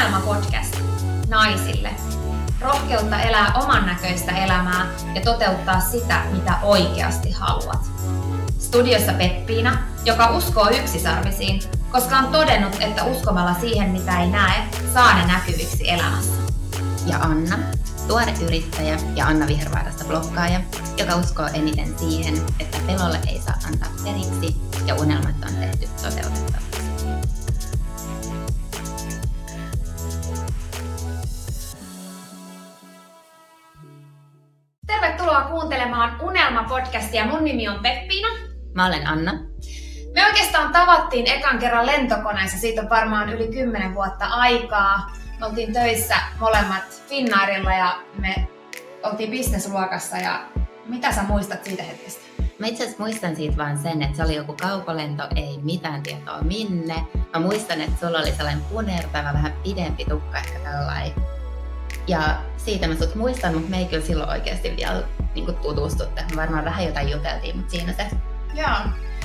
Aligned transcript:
Unelma-podcast 0.00 0.76
naisille. 1.28 1.90
Rohkeutta 2.60 3.20
elää 3.20 3.52
oman 3.62 3.86
näköistä 3.86 4.32
elämää 4.32 4.86
ja 5.14 5.20
toteuttaa 5.20 5.80
sitä, 5.80 6.22
mitä 6.32 6.58
oikeasti 6.62 7.30
haluat. 7.30 7.90
Studiossa 8.58 9.12
Peppiina, 9.12 9.78
joka 10.04 10.30
uskoo 10.36 10.70
yksisarvisiin, 10.70 11.62
koska 11.92 12.16
on 12.18 12.26
todennut, 12.26 12.76
että 12.80 13.04
uskomalla 13.04 13.54
siihen, 13.60 13.90
mitä 13.90 14.20
ei 14.20 14.26
näe, 14.26 14.68
saa 14.94 15.14
ne 15.14 15.26
näkyviksi 15.26 15.90
elämässä. 15.90 16.40
Ja 17.06 17.18
Anna, 17.18 17.58
tuore 18.08 18.34
yrittäjä 18.44 18.98
ja 19.16 19.26
Anna 19.26 19.46
Vihervaarasta 19.46 20.04
blokkaaja, 20.04 20.60
joka 20.96 21.16
uskoo 21.16 21.48
eniten 21.54 21.98
siihen, 21.98 22.46
että 22.60 22.78
pelolle 22.86 23.18
ei 23.28 23.40
saa 23.40 23.56
antaa 23.66 23.90
periksi 24.04 24.56
ja 24.86 24.94
unelmat 24.94 25.36
on 25.48 25.54
tehty 25.54 25.88
toteutettavaksi. 26.02 26.69
Tervetuloa 35.40 35.60
kuuntelemaan 35.60 36.20
Unelma-podcastia. 36.20 37.26
Mun 37.26 37.44
nimi 37.44 37.68
on 37.68 37.80
Peppiina. 37.82 38.28
Mä 38.74 38.86
olen 38.86 39.06
Anna. 39.06 39.32
Me 40.14 40.26
oikeastaan 40.26 40.72
tavattiin 40.72 41.30
ekan 41.30 41.58
kerran 41.58 41.86
lentokoneessa, 41.86 42.58
siitä 42.58 42.80
on 42.80 42.90
varmaan 42.90 43.28
yli 43.28 43.48
10 43.48 43.94
vuotta 43.94 44.26
aikaa. 44.26 45.10
Me 45.40 45.46
oltiin 45.46 45.72
töissä 45.72 46.16
molemmat 46.40 47.02
Finnairilla 47.08 47.72
ja 47.72 48.00
me 48.18 48.48
oltiin 49.02 49.30
bisnesluokassa 49.30 50.16
ja 50.16 50.40
mitä 50.86 51.12
sä 51.12 51.22
muistat 51.22 51.64
siitä 51.64 51.82
hetkestä? 51.82 52.20
Mä 52.58 52.66
itse 52.66 52.84
asiassa 52.84 53.02
muistan 53.02 53.36
siitä 53.36 53.56
vaan 53.56 53.78
sen, 53.78 54.02
että 54.02 54.16
se 54.16 54.22
oli 54.22 54.34
joku 54.34 54.56
kaukolento, 54.60 55.22
ei 55.36 55.58
mitään 55.62 56.02
tietoa 56.02 56.40
minne. 56.40 56.94
Mä 57.34 57.40
muistan, 57.40 57.80
että 57.80 58.06
sulla 58.06 58.18
oli 58.18 58.32
sellainen 58.32 58.64
punertava, 58.64 59.32
vähän 59.32 59.52
pidempi 59.62 60.04
tukka 60.04 60.38
ehkä 60.38 60.58
tällainen. 60.58 61.12
Ja 62.06 62.20
siitä 62.56 62.88
mä 62.88 62.94
sut 62.94 63.14
muistan, 63.14 63.54
mutta 63.54 63.70
me 63.70 63.78
ei 63.78 63.84
kyllä 63.84 64.06
silloin 64.06 64.30
oikeasti 64.30 64.76
vielä 64.76 65.02
niin 65.34 65.56
tutustuttu. 65.56 66.22
Me 66.30 66.36
varmaan 66.36 66.64
vähän 66.64 66.84
jotain 66.84 67.08
juteltiin, 67.08 67.56
mutta 67.56 67.70
siinä 67.70 67.92
se. 67.92 68.06
Joo. 68.54 68.76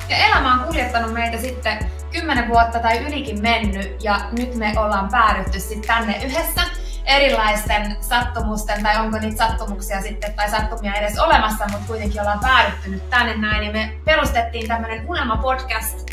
Ja 0.08 0.16
elämä 0.16 0.52
on 0.52 0.60
kuljettanut 0.66 1.12
meitä 1.12 1.38
sitten 1.38 1.90
kymmenen 2.12 2.48
vuotta 2.48 2.78
tai 2.78 2.98
ylikin 2.98 3.42
mennyt 3.42 4.04
ja 4.04 4.20
nyt 4.38 4.54
me 4.54 4.72
ollaan 4.76 5.08
päädytty 5.08 5.60
sitten 5.60 5.86
tänne 5.86 6.24
yhdessä 6.24 6.62
erilaisten 7.04 7.96
sattumusten, 8.00 8.82
tai 8.82 8.96
onko 9.00 9.18
niitä 9.18 9.46
sattumuksia 9.46 10.02
sitten, 10.02 10.34
tai 10.34 10.50
sattumia 10.50 10.94
edes 10.94 11.18
olemassa, 11.18 11.64
mutta 11.70 11.86
kuitenkin 11.86 12.20
ollaan 12.20 12.40
päädytty 12.40 12.90
nyt 12.90 13.10
tänne 13.10 13.36
näin, 13.36 13.66
ja 13.66 13.72
me 13.72 13.92
perustettiin 14.04 14.68
tämmöinen 14.68 15.06
Unelma-podcast 15.06 16.12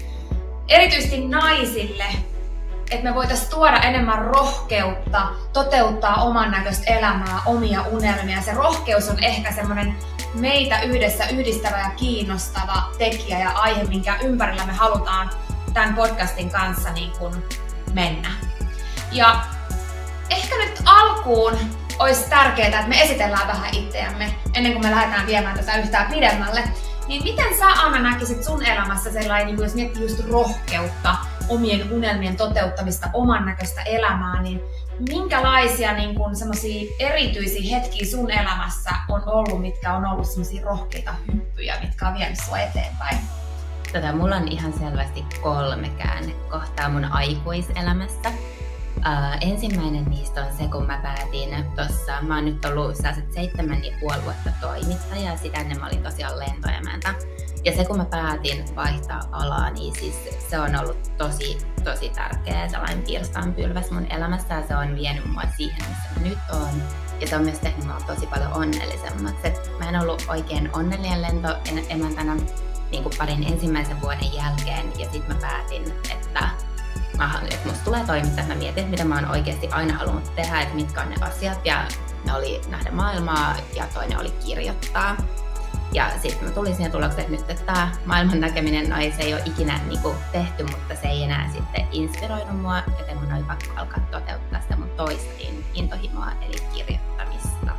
erityisesti 0.68 1.28
naisille, 1.28 2.06
että 2.92 3.10
me 3.10 3.16
voitaisiin 3.16 3.50
tuoda 3.50 3.80
enemmän 3.80 4.22
rohkeutta, 4.22 5.28
toteuttaa 5.54 6.24
oman 6.24 6.52
näköistä 6.52 6.94
elämää, 6.94 7.42
omia 7.46 7.82
unelmia. 7.82 8.42
Se 8.42 8.54
rohkeus 8.54 9.10
on 9.10 9.24
ehkä 9.24 9.52
semmoinen 9.52 9.96
meitä 10.34 10.82
yhdessä 10.82 11.26
yhdistävä 11.26 11.80
ja 11.80 11.90
kiinnostava 11.90 12.84
tekijä 12.98 13.40
ja 13.40 13.50
aihe, 13.50 13.84
minkä 13.84 14.18
ympärillä 14.24 14.66
me 14.66 14.74
halutaan 14.74 15.30
tämän 15.74 15.94
podcastin 15.94 16.52
kanssa 16.52 16.92
niin 16.92 17.12
kuin 17.20 17.44
mennä. 17.94 18.32
Ja 19.12 19.40
ehkä 20.30 20.56
nyt 20.58 20.82
alkuun 20.86 21.58
olisi 22.00 22.30
tärkeää, 22.30 22.68
että 22.68 22.88
me 22.88 23.02
esitellään 23.02 23.48
vähän 23.48 23.74
itseämme 23.74 24.36
ennen 24.54 24.74
kuin 24.74 24.86
me 24.86 24.92
lähdetään 24.92 25.28
viemään 25.28 25.58
tätä 25.58 25.78
yhtään 25.78 26.12
pidemmälle. 26.12 26.64
Niin 27.08 27.24
miten 27.24 27.58
sä 27.60 27.66
Anna 27.68 28.00
näkisit 28.00 28.44
sun 28.44 28.66
elämässä 28.66 29.12
sellainen, 29.12 29.48
niin 29.48 29.64
jos 29.64 29.76
miettii 29.76 30.02
just 30.02 30.30
rohkeutta, 30.30 31.16
omien 31.50 31.92
unelmien 31.92 32.36
toteuttamista, 32.36 33.10
oman 33.14 33.46
näköistä 33.46 33.82
elämää, 33.82 34.42
niin 34.42 34.62
minkälaisia 35.10 35.94
niin 35.94 36.16
kun, 36.16 36.32
erityisiä 37.00 37.78
hetkiä 37.78 38.06
sun 38.06 38.32
elämässä 38.32 38.90
on 39.10 39.24
ollut, 39.26 39.62
mitkä 39.62 39.94
on 39.94 40.06
ollut 40.06 40.28
semmoisia 40.28 40.66
rohkeita 40.66 41.16
hyppyjä, 41.34 41.80
mitkä 41.82 42.08
on 42.08 42.14
vienyt 42.14 42.40
sua 42.40 42.60
eteenpäin? 42.60 43.18
Tota, 43.94 44.14
mulla 44.14 44.36
on 44.36 44.48
ihan 44.48 44.74
selvästi 44.74 45.26
kolme 45.42 45.90
käännekohtaa 45.90 46.90
mun 46.90 47.06
aikuiselämässä. 47.06 48.30
Uh, 48.98 49.38
ensimmäinen 49.42 50.06
niistä 50.06 50.46
on 50.46 50.54
se, 50.58 50.68
kun 50.68 50.86
mä 50.86 51.00
päätin 51.04 51.66
tuossa, 51.76 52.22
mä 52.22 52.36
oon 52.36 52.46
nyt 52.46 52.66
ollut 52.66 52.96
sellaiset 52.96 53.34
seitsemän 53.34 53.86
ja 53.86 53.92
puoli 54.00 54.24
vuotta 54.24 54.50
toimittaja 54.62 55.32
ja 55.32 55.38
sitä 55.38 55.60
ennen 55.60 55.80
mä 55.80 55.88
olin 55.88 56.04
tosiaan 56.04 56.40
lentoemäntä. 56.40 57.14
Ja 57.66 57.76
se, 57.76 57.86
kun 57.86 57.98
mä 57.98 58.06
päätin 58.06 58.76
vaihtaa 58.76 59.22
alaa, 59.32 59.70
niin 59.70 59.96
siis 59.96 60.16
se 60.50 60.60
on 60.60 60.76
ollut 60.76 61.18
tosi, 61.18 61.58
tosi 61.84 62.10
tärkeä 62.10 62.68
sellainen 62.68 63.54
pylväs 63.54 63.92
mun 63.92 64.12
elämässä 64.12 64.54
ja 64.54 64.68
se 64.68 64.76
on 64.76 64.96
vienyt 64.96 65.26
mua 65.26 65.42
siihen, 65.58 65.82
missä 65.90 66.20
mä 66.20 66.28
nyt 66.28 66.38
oon. 66.52 66.84
Ja 67.22 67.28
se 67.28 67.36
on 67.36 67.44
myös 67.44 67.60
tehnyt 67.60 67.86
mua 67.86 67.98
tosi 68.08 68.28
paljon 68.28 68.54
onnellisemmaksi. 68.54 69.48
Et 69.48 69.72
mä 69.80 69.90
en 69.90 70.02
ollut 70.02 70.26
oikein 70.28 70.70
onnellinen 70.74 71.22
lentoemäntänä 71.22 72.36
niin 72.92 73.04
kuin 73.04 73.16
parin 73.18 73.44
ensimmäisen 73.44 74.02
vuoden 74.02 74.34
jälkeen 74.34 75.00
ja 75.00 75.12
sitten 75.12 75.36
mä 75.36 75.42
päätin, 75.42 75.94
että 76.12 76.50
mä, 77.18 77.42
että 77.52 77.68
musta 77.68 77.84
tulee 77.84 78.04
toimittaa, 78.06 78.46
mä 78.46 78.56
mietin, 78.56 78.88
mitä 78.88 79.06
mä 79.06 79.16
oon 79.16 79.32
oikeasti 79.32 79.68
aina 79.68 79.98
halunnut 79.98 80.36
tehdä, 80.36 80.62
että 80.62 80.76
mitkä 80.76 81.02
on 81.02 81.10
ne 81.10 81.16
asiat, 81.22 81.66
ja 81.66 81.88
ne 82.26 82.34
oli 82.34 82.62
nähdä 82.70 82.92
maailmaa, 82.92 83.56
ja 83.76 83.88
toinen 83.94 84.20
oli 84.20 84.32
kirjoittaa. 84.32 85.18
Ja 85.94 86.12
sitten 86.22 86.48
mä 86.48 86.54
tulin 86.54 86.76
siihen 86.76 86.92
tulokseen, 86.92 87.22
että 87.22 87.32
nyt 87.32 87.50
että 87.50 87.66
tämä 87.66 87.92
maailman 88.06 88.40
näkeminen, 88.40 88.90
no 88.90 88.98
ei, 88.98 89.12
se 89.12 89.22
ei 89.22 89.34
ole 89.34 89.42
ikinä 89.46 89.80
niin 89.88 90.02
kuin, 90.02 90.16
tehty, 90.32 90.64
mutta 90.64 90.96
se 91.02 91.08
ei 91.08 91.24
enää 91.24 91.50
sitten 91.54 91.88
inspiroinut 91.92 92.62
mua, 92.62 92.78
joten 93.00 93.18
mun 93.18 93.34
oli 93.34 93.44
pakko 93.44 93.74
alkaa 93.76 94.00
toteuttaa 94.12 94.62
sitä 94.62 94.76
mun 94.76 94.90
toista 94.90 95.34
intohimoa, 95.74 96.32
eli 96.42 96.58
kirjoittamista. 96.74 97.72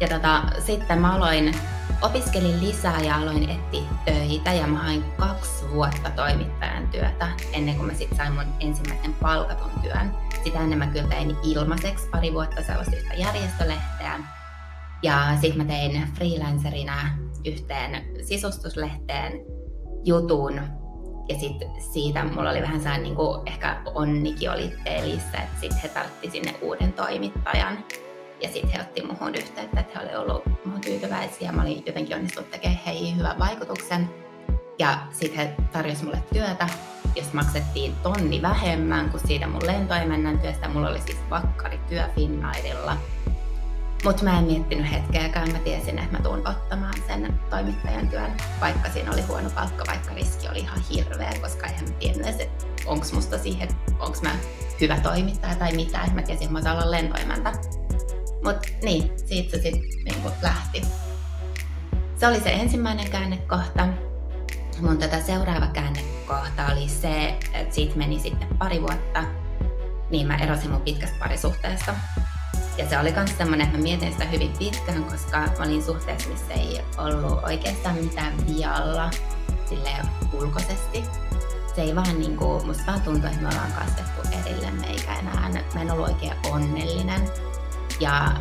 Ja 0.00 0.08
tota, 0.08 0.42
sitten 0.58 0.98
mä 0.98 1.14
aloin 1.14 1.54
Opiskelin 2.02 2.60
lisää 2.60 3.00
ja 3.00 3.16
aloin 3.16 3.50
etsiä 3.50 3.90
töitä 4.04 4.52
ja 4.52 4.66
mä 4.66 4.78
hain 4.78 5.04
kaksi 5.18 5.70
vuotta 5.70 6.10
toimittajan 6.10 6.88
työtä 6.88 7.28
ennen 7.52 7.76
kuin 7.76 7.86
mä 7.86 7.94
sitten 7.94 8.16
sain 8.16 8.32
mun 8.32 8.54
ensimmäisen 8.60 9.14
palkatun 9.14 9.70
työn. 9.82 10.14
Sitä 10.44 10.58
ennen 10.58 10.78
mä 10.78 10.86
kyllä 10.86 11.08
tein 11.08 11.36
ilmaiseksi 11.42 12.08
pari 12.08 12.32
vuotta 12.32 12.62
sellaista 12.62 12.96
yhtä 12.96 13.14
järjestölehteä. 13.14 14.20
Ja 15.04 15.36
sitten 15.40 15.58
mä 15.58 15.64
tein 15.64 16.08
freelancerina 16.14 16.94
yhteen 17.44 18.04
sisustuslehteen 18.22 19.32
jutun. 20.04 20.60
Ja 21.28 21.38
sitten 21.38 21.68
siitä 21.92 22.24
mulla 22.24 22.50
oli 22.50 22.62
vähän 22.62 22.80
sellainen, 22.80 23.02
niin 23.02 23.16
ehkä 23.46 23.82
onnikin 23.94 24.50
oli 24.50 24.72
pelissä, 24.84 25.38
että 25.38 25.60
sitten 25.60 25.80
he 25.82 25.88
tartti 25.88 26.30
sinne 26.30 26.54
uuden 26.62 26.92
toimittajan. 26.92 27.78
Ja 28.42 28.48
sitten 28.48 28.70
he 28.70 28.80
otti 28.80 29.02
muhun 29.02 29.34
yhteyttä, 29.34 29.80
että 29.80 29.98
he 29.98 30.04
olivat 30.04 30.30
ollut 30.30 30.64
muhun 30.64 30.80
tyytyväisiä. 30.80 31.52
Mä 31.52 31.62
olin 31.62 31.82
jotenkin 31.86 32.16
onnistunut 32.16 32.50
tekemään 32.50 32.80
heihin 32.86 33.16
hyvän 33.16 33.38
vaikutuksen. 33.38 34.10
Ja 34.78 34.98
sitten 35.10 35.38
he 35.38 35.54
tarjosivat 35.72 36.04
mulle 36.04 36.24
työtä, 36.32 36.68
jos 37.16 37.32
maksettiin 37.32 37.94
tonni 38.02 38.42
vähemmän 38.42 39.10
kuin 39.10 39.26
siitä 39.26 39.46
mun 39.46 39.66
lentoimännän 39.66 40.38
työstä. 40.38 40.68
Mulla 40.68 40.88
oli 40.88 41.00
siis 41.00 41.18
vakkari 41.30 41.80
työ 41.88 42.08
Finnairilla. 42.14 42.96
Mutta 44.04 44.24
mä 44.24 44.38
en 44.38 44.44
miettinyt 44.44 44.90
hetkeäkään. 44.90 45.52
Mä 45.52 45.58
tiesin, 45.58 45.98
että 45.98 46.16
mä 46.16 46.22
tuun 46.22 46.48
ottamaan 46.48 46.94
sen 47.06 47.40
toimittajan 47.50 48.08
työn, 48.08 48.32
vaikka 48.60 48.90
siinä 48.90 49.12
oli 49.12 49.22
huono 49.22 49.50
palkka, 49.50 49.84
vaikka 49.86 50.14
riski 50.14 50.48
oli 50.48 50.58
ihan 50.58 50.80
hirveä, 50.90 51.32
koska 51.40 51.66
eihän 51.66 51.84
mä 51.84 51.94
tiennyt 51.94 52.26
että 52.26 52.66
onko 52.86 53.06
musta 53.12 53.38
siihen, 53.38 53.68
onko 53.98 54.18
mä 54.22 54.30
hyvä 54.80 55.00
toimittaja 55.00 55.54
tai 55.54 55.72
mitä. 55.72 55.98
Mä 56.14 56.22
tiesin, 56.22 56.44
että 56.44 56.52
mä 56.52 56.62
saan 56.62 56.76
olla 56.76 56.90
lentoimäntä. 56.90 57.52
Mutta 58.44 58.68
niin, 58.82 59.12
siitä 59.26 59.50
se 59.50 59.62
sitten 59.62 60.04
niinku 60.04 60.30
lähti. 60.42 60.82
Se 62.16 62.26
oli 62.26 62.40
se 62.40 62.52
ensimmäinen 62.52 63.10
käännekohta. 63.10 63.88
Mun 64.80 64.98
tätä 64.98 65.20
seuraava 65.20 65.66
käännekohta 65.66 66.66
oli 66.72 66.88
se, 66.88 67.38
että 67.52 67.74
siitä 67.74 67.96
meni 67.96 68.20
sitten 68.20 68.48
pari 68.58 68.80
vuotta, 68.80 69.24
niin 70.10 70.26
mä 70.26 70.36
erosin 70.36 70.70
mun 70.70 70.80
pitkästä 70.80 71.16
parisuhteesta. 71.18 71.94
Ja 72.78 72.88
se 72.88 72.98
oli 72.98 73.12
myös 73.12 73.38
semmoinen, 73.38 73.66
että 73.66 73.78
mä 73.78 73.82
mietin 73.82 74.12
sitä 74.12 74.24
hyvin 74.24 74.52
pitkään, 74.58 75.04
koska 75.04 75.38
mä 75.38 75.64
olin 75.64 75.82
suhteessa, 75.82 76.28
missä 76.28 76.54
ei 76.54 76.80
ollut 76.98 77.44
oikeastaan 77.44 77.96
mitään 77.96 78.46
vialla 78.46 79.10
sille 79.68 79.90
ulkoisesti. 80.32 81.04
Se 81.74 81.82
ei 81.82 81.96
vaan 81.96 82.20
niinku, 82.20 82.62
musta 82.64 82.82
vaan 82.86 83.00
tuntui, 83.00 83.30
että 83.30 83.42
me 83.42 83.48
ollaan 83.48 83.72
kasvettu 83.72 84.28
erillemme 84.40 84.86
eikä 84.86 85.14
enää, 85.14 85.50
mä 85.74 85.80
en 85.80 85.90
ollut 85.90 86.08
oikein 86.08 86.32
onnellinen. 86.50 87.20
Ja 88.00 88.36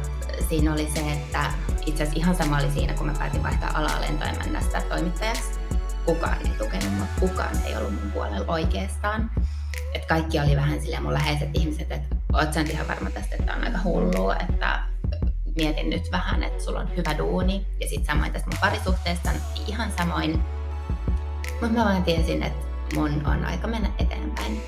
siinä 0.49 0.73
oli 0.73 0.91
se, 0.93 1.11
että 1.11 1.51
itse 1.85 2.03
asiassa 2.03 2.19
ihan 2.19 2.35
sama 2.35 2.57
oli 2.57 2.71
siinä, 2.71 2.93
kun 2.93 3.07
mä 3.07 3.13
päätin 3.13 3.43
vaihtaa 3.43 3.71
alaa 3.73 4.01
lentoemännästä 4.01 4.81
toimittajaksi. 4.81 5.59
Kukaan 6.05 6.37
ei 6.41 6.51
tukenut 6.57 6.93
mutta 6.99 7.19
kukaan 7.19 7.57
ei 7.65 7.75
ollut 7.75 7.93
mun 7.93 8.11
puolella 8.11 8.45
oikeastaan. 8.47 9.31
Et 9.93 10.05
kaikki 10.05 10.39
oli 10.39 10.55
vähän 10.55 10.81
sillä 10.81 11.01
mun 11.01 11.13
läheiset 11.13 11.49
ihmiset, 11.53 11.91
että 11.91 12.15
oot 12.33 12.53
sä 12.53 12.63
nyt 12.63 12.71
ihan 12.71 12.87
varma 12.87 13.09
tästä, 13.09 13.35
että 13.39 13.53
on 13.53 13.63
aika 13.63 13.77
hullua, 13.83 14.35
että 14.35 14.83
mietin 15.55 15.89
nyt 15.89 16.11
vähän, 16.11 16.43
että 16.43 16.63
sulla 16.63 16.79
on 16.79 16.95
hyvä 16.97 17.17
duuni. 17.17 17.67
Ja 17.79 17.87
sitten 17.87 18.05
samoin 18.05 18.33
tästä 18.33 18.49
mun 18.49 18.59
parisuhteesta 18.61 19.29
ihan 19.67 19.91
samoin. 19.97 20.43
Mutta 21.61 21.77
mä 21.77 21.85
vaan 21.85 22.03
tiesin, 22.03 22.43
että 22.43 22.67
mun 22.95 23.27
on 23.27 23.45
aika 23.45 23.67
mennä 23.67 23.89
eteenpäin. 23.99 24.61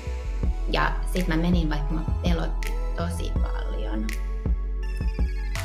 Ja 0.70 0.92
sitten 1.12 1.36
mä 1.36 1.42
menin, 1.42 1.70
vaikka 1.70 1.94
mä 1.94 2.00
pelotti 2.22 2.72
tosi 2.96 3.32
paljon. 3.42 4.06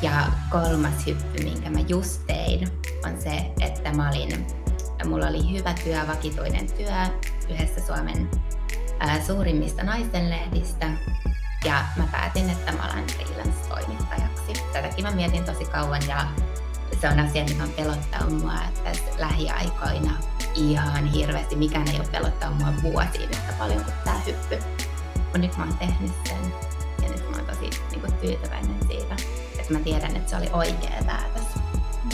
Ja 0.02 0.26
kolmas 0.50 1.06
hyppy, 1.06 1.44
minkä 1.44 1.70
mä 1.70 1.80
just 1.80 2.26
tein, 2.26 2.68
on 3.04 3.20
se, 3.20 3.52
että 3.60 3.92
mä 3.92 4.08
olin, 4.08 4.46
mulla 5.04 5.26
oli 5.26 5.52
hyvä 5.58 5.74
työ, 5.84 6.06
vakituinen 6.08 6.66
työ 6.72 7.20
yhdessä 7.50 7.86
Suomen 7.86 8.30
suurimmista 9.26 9.82
naistenlehdistä. 9.82 10.86
Ja 11.64 11.84
mä 11.96 12.04
päätin, 12.12 12.50
että 12.50 12.72
mä 12.72 12.90
olen 12.92 13.06
freelance-toimittajaksi. 13.06 14.52
Tätäkin 14.72 15.04
mä 15.04 15.10
mietin 15.10 15.44
tosi 15.44 15.64
kauan 15.64 16.02
ja 16.08 16.26
se 17.00 17.08
on 17.08 17.20
asia, 17.20 17.44
mikä 17.44 17.62
on 17.62 17.68
pelottanut 17.68 18.42
mua 18.42 18.54
tässä 18.84 19.04
lähiaikoina 19.18 20.10
ihan 20.54 21.06
hirveästi. 21.06 21.56
Mikään 21.56 21.88
ei 21.88 22.00
ole 22.00 22.08
pelottanut 22.08 22.58
mua 22.58 22.72
vuosiin 22.82 23.30
yhtä 23.30 23.52
paljon 23.58 23.84
kuin 23.84 23.94
tämä 24.04 24.20
hyppy. 24.26 24.58
Mutta 25.16 25.38
nyt 25.38 25.56
mä 25.56 25.64
oon 25.64 25.78
tehnyt 25.78 26.12
sen 26.28 26.52
ja 27.02 27.08
nyt 27.08 27.30
mä 27.30 27.36
oon 27.36 27.46
tosi 27.46 27.70
niin 27.90 28.00
kuin, 28.00 28.12
tyytyväinen 28.12 28.76
siitä, 28.86 29.16
että 29.58 29.72
mä 29.72 29.78
tiedän, 29.78 30.16
että 30.16 30.30
se 30.30 30.36
oli 30.36 30.50
oikea 30.52 31.02
päätös. 31.06 31.42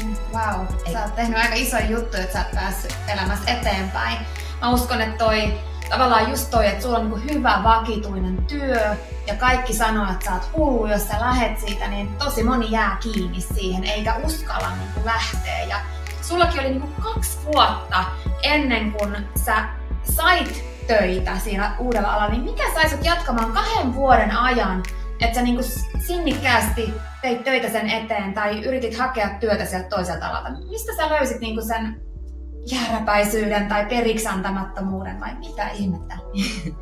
Mm, 0.03 0.17
wow, 0.33 0.67
sä 0.93 1.03
oot 1.03 1.17
tehnyt 1.17 1.39
aika 1.39 1.55
iso 1.55 1.79
juttu, 1.79 2.17
että 2.17 2.33
sä 2.33 2.39
oot 2.39 2.55
päässyt 2.55 2.95
elämässä 3.09 3.51
eteenpäin. 3.51 4.19
Mä 4.61 4.71
uskon, 4.71 5.01
että 5.01 5.25
toi 5.25 5.53
tavallaan 5.89 6.31
just 6.31 6.51
toi, 6.51 6.67
että 6.67 6.83
sulla 6.83 6.99
on 6.99 7.11
niin 7.11 7.35
hyvä 7.35 7.61
vakituinen 7.65 8.37
työ 8.47 8.97
ja 9.27 9.35
kaikki 9.35 9.73
sanoo, 9.73 10.13
että 10.13 10.25
sä 10.25 10.33
oot 10.33 10.51
hullu, 10.57 10.87
jos 10.87 11.09
sä 11.09 11.21
lähet 11.21 11.59
siitä, 11.59 11.89
niin 11.89 12.17
tosi 12.17 12.43
moni 12.43 12.71
jää 12.71 12.97
kiinni 13.03 13.41
siihen 13.41 13.85
eikä 13.85 14.17
uskalla 14.25 14.69
niin 14.71 15.05
lähteä. 15.05 15.63
Ja 15.63 15.77
sullakin 16.23 16.61
oli 16.61 16.69
niin 16.71 16.95
kaksi 17.03 17.39
vuotta 17.45 18.05
ennen 18.43 18.93
kuin 18.93 19.17
sä 19.45 19.65
sait 20.03 20.65
töitä 20.87 21.39
siinä 21.39 21.77
uudella 21.79 22.13
alalla, 22.13 22.29
niin 22.29 22.45
mikä 22.45 22.65
sai 22.75 22.91
sut 22.91 23.05
jatkamaan 23.05 23.53
kahden 23.53 23.95
vuoden 23.95 24.37
ajan, 24.37 24.83
että 25.21 25.35
sä 25.35 25.43
niin 25.43 25.59
sinnikkäästi 26.07 26.95
teit 27.23 27.45
töitä 27.45 27.69
sen 27.69 27.91
eteen 27.91 28.35
tai 28.35 28.65
yritit 28.65 28.99
hakea 28.99 29.29
työtä 29.41 29.65
sieltä 29.65 29.89
toiselta 29.89 30.29
alalta? 30.29 30.51
Mistä 30.51 30.97
sä 30.97 31.09
löysit 31.09 31.41
niin 31.41 31.67
sen 31.67 32.01
jääräpäisyyden 32.73 33.69
tai 33.69 33.87
periksantamattomuuden 33.87 35.21
vai 35.21 35.35
mitä 35.35 35.69
ihmettä? 35.69 36.19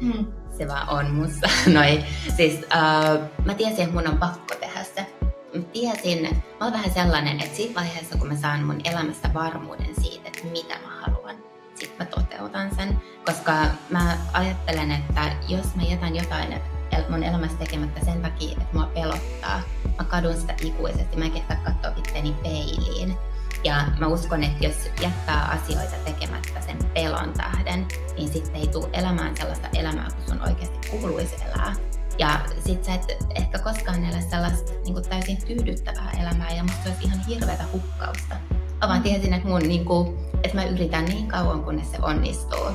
Mm. 0.00 0.26
Se 0.58 0.68
vaan 0.68 0.88
on 0.88 1.14
musta. 1.14 1.48
Noi, 1.74 2.04
siis 2.36 2.54
uh, 2.54 3.20
mä 3.44 3.54
tiesin, 3.54 3.80
että 3.80 3.94
mun 3.94 4.08
on 4.08 4.18
pakko 4.18 4.54
tehdä 4.60 4.84
se. 4.84 5.06
Mä 5.54 5.62
tiesin, 5.72 6.22
mä 6.60 6.64
oon 6.66 6.72
vähän 6.72 6.90
sellainen, 6.90 7.40
että 7.40 7.56
siinä 7.56 7.74
vaiheessa 7.74 8.18
kun 8.18 8.28
mä 8.28 8.36
saan 8.36 8.64
mun 8.64 8.80
elämästä 8.84 9.30
varmuuden 9.34 9.94
siitä, 10.00 10.28
että 10.28 10.46
mitä 10.52 10.74
mä 10.74 11.00
haluan, 11.00 11.36
sit 11.74 11.98
mä 11.98 12.04
toteutan 12.04 12.74
sen. 12.76 13.02
Koska 13.26 13.52
mä 13.90 14.16
ajattelen, 14.32 14.90
että 14.90 15.32
jos 15.48 15.74
mä 15.74 15.82
jätän 15.82 16.16
jotain 16.16 16.60
mun 17.08 17.22
elämästä 17.22 17.58
tekemättä 17.58 18.04
sen 18.04 18.22
takia, 18.22 18.52
että 18.52 18.64
mua 18.72 18.86
pelottaa, 18.94 19.60
mä 19.98 20.04
kadun 20.04 20.36
sitä 20.36 20.54
ikuisesti, 20.62 21.16
mä 21.16 21.24
en 21.24 21.32
kehtaa 21.32 21.56
katsoa 21.64 21.92
itteni 21.96 22.36
peiliin 22.42 23.18
ja 23.66 23.84
mä 23.98 24.06
uskon, 24.06 24.44
että 24.44 24.66
jos 24.66 24.90
jättää 25.00 25.44
asioita 25.44 25.96
tekemättä 26.04 26.60
sen 26.60 26.78
pelon 26.94 27.32
tähden, 27.32 27.86
niin 28.16 28.28
sitten 28.32 28.56
ei 28.56 28.66
tule 28.66 28.88
elämään 28.92 29.36
sellaista 29.36 29.68
elämää, 29.74 30.08
kun 30.16 30.24
sun 30.28 30.48
oikeasti 30.48 30.90
kuuluisi 30.90 31.36
elää. 31.44 31.74
Ja 32.18 32.40
sit 32.66 32.84
sä 32.84 32.94
et 32.94 33.16
ehkä 33.34 33.58
koskaan 33.58 34.04
elä 34.04 34.20
sellaista 34.20 34.72
niin 34.84 35.08
täysin 35.08 35.38
tyydyttävää 35.46 36.10
elämää 36.20 36.50
ja 36.50 36.62
musta 36.62 36.88
olisi 36.88 37.04
ihan 37.04 37.20
hirveätä 37.26 37.64
hukkausta. 37.72 38.34
Mä 38.80 38.88
vaan 38.88 39.02
tiesin, 39.02 39.34
että, 39.34 39.48
mun, 39.48 39.62
niin 39.62 39.84
kuin, 39.84 40.18
että 40.44 40.56
mä 40.56 40.64
yritän 40.64 41.04
niin 41.04 41.28
kauan, 41.28 41.64
kunnes 41.64 41.90
se 41.90 41.98
onnistuu. 42.02 42.66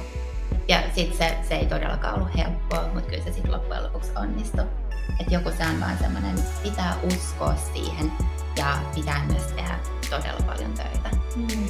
Ja 0.68 0.84
sit 0.96 1.14
se, 1.14 1.38
se 1.50 1.56
ei 1.56 1.66
todellakaan 1.66 2.16
ollut 2.16 2.38
helppoa, 2.38 2.90
mutta 2.94 3.10
kyllä 3.10 3.24
se 3.24 3.32
sitten 3.32 3.52
loppujen 3.52 3.84
lopuksi 3.84 4.12
onnistui. 4.16 4.66
Että 5.20 5.34
joku 5.34 5.52
se 5.58 5.66
on 5.66 5.80
vaan 5.80 5.98
semmoinen, 5.98 6.36
pitää 6.64 6.96
uskoa 7.04 7.56
siihen 7.74 8.12
ja 8.56 8.78
pitää 8.96 9.22
myös 9.28 9.44
tehdä 9.44 9.80
todella 10.10 10.40
paljon 10.46 10.74
töitä. 10.74 11.10
Mm. 11.36 11.68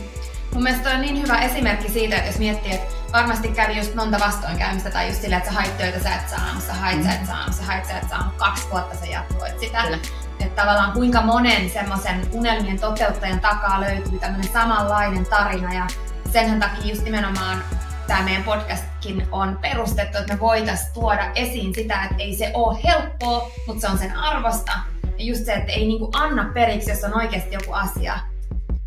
Mun 0.53 0.63
mielestä 0.63 0.89
on 0.89 1.01
niin 1.01 1.21
hyvä 1.21 1.39
esimerkki 1.39 1.89
siitä, 1.89 2.15
että 2.15 2.29
jos 2.29 2.39
miettii, 2.39 2.73
että 2.73 2.95
varmasti 3.13 3.47
kävi 3.47 3.77
just 3.77 3.95
monta 3.95 4.19
vastoinkäymistä 4.19 4.91
tai 4.91 5.07
just 5.07 5.21
silleen, 5.21 5.41
että 5.41 5.53
sä 5.53 5.59
hait 5.59 5.77
töitä, 5.77 5.99
sä 5.99 6.15
et 6.15 6.29
saanut, 6.29 6.63
sä 6.63 6.73
hait, 6.73 6.97
mm. 6.97 7.03
sä 7.03 7.13
et 7.13 7.25
saanut, 7.25 7.55
sä 7.55 7.63
hait, 7.63 7.85
sä 7.85 7.97
et 7.97 8.09
saanut, 8.09 8.35
kaksi 8.35 8.69
vuotta 8.71 8.95
sä 8.97 9.05
jatkoit 9.05 9.59
sitä. 9.59 9.81
Kyllä. 9.83 9.97
Että 10.39 10.61
tavallaan 10.61 10.91
kuinka 10.91 11.21
monen 11.21 11.69
semmoisen 11.69 12.27
unelmien 12.31 12.79
toteuttajan 12.79 13.39
takaa 13.39 13.81
löytyy 13.81 14.19
tämmöinen 14.19 14.53
samanlainen 14.53 15.25
tarina 15.25 15.73
ja 15.73 15.87
senhän 16.31 16.59
takia 16.59 16.89
just 16.89 17.03
nimenomaan 17.03 17.63
tämä 18.07 18.23
meidän 18.23 18.43
podcastkin 18.43 19.27
on 19.31 19.59
perustettu, 19.61 20.17
että 20.17 20.33
me 20.33 20.39
voitaisiin 20.39 20.93
tuoda 20.93 21.31
esiin 21.35 21.75
sitä, 21.75 22.03
että 22.03 22.15
ei 22.19 22.35
se 22.35 22.51
ole 22.53 22.79
helppoa, 22.83 23.51
mutta 23.67 23.81
se 23.81 23.87
on 23.87 23.97
sen 23.97 24.15
arvosta. 24.15 24.71
Just 25.21 25.45
se, 25.45 25.53
että 25.53 25.71
ei 25.71 25.87
niinku 25.87 26.09
anna 26.13 26.51
periksi, 26.53 26.89
jos 26.89 27.03
on 27.03 27.17
oikeasti 27.17 27.53
joku 27.53 27.73
asia, 27.73 28.19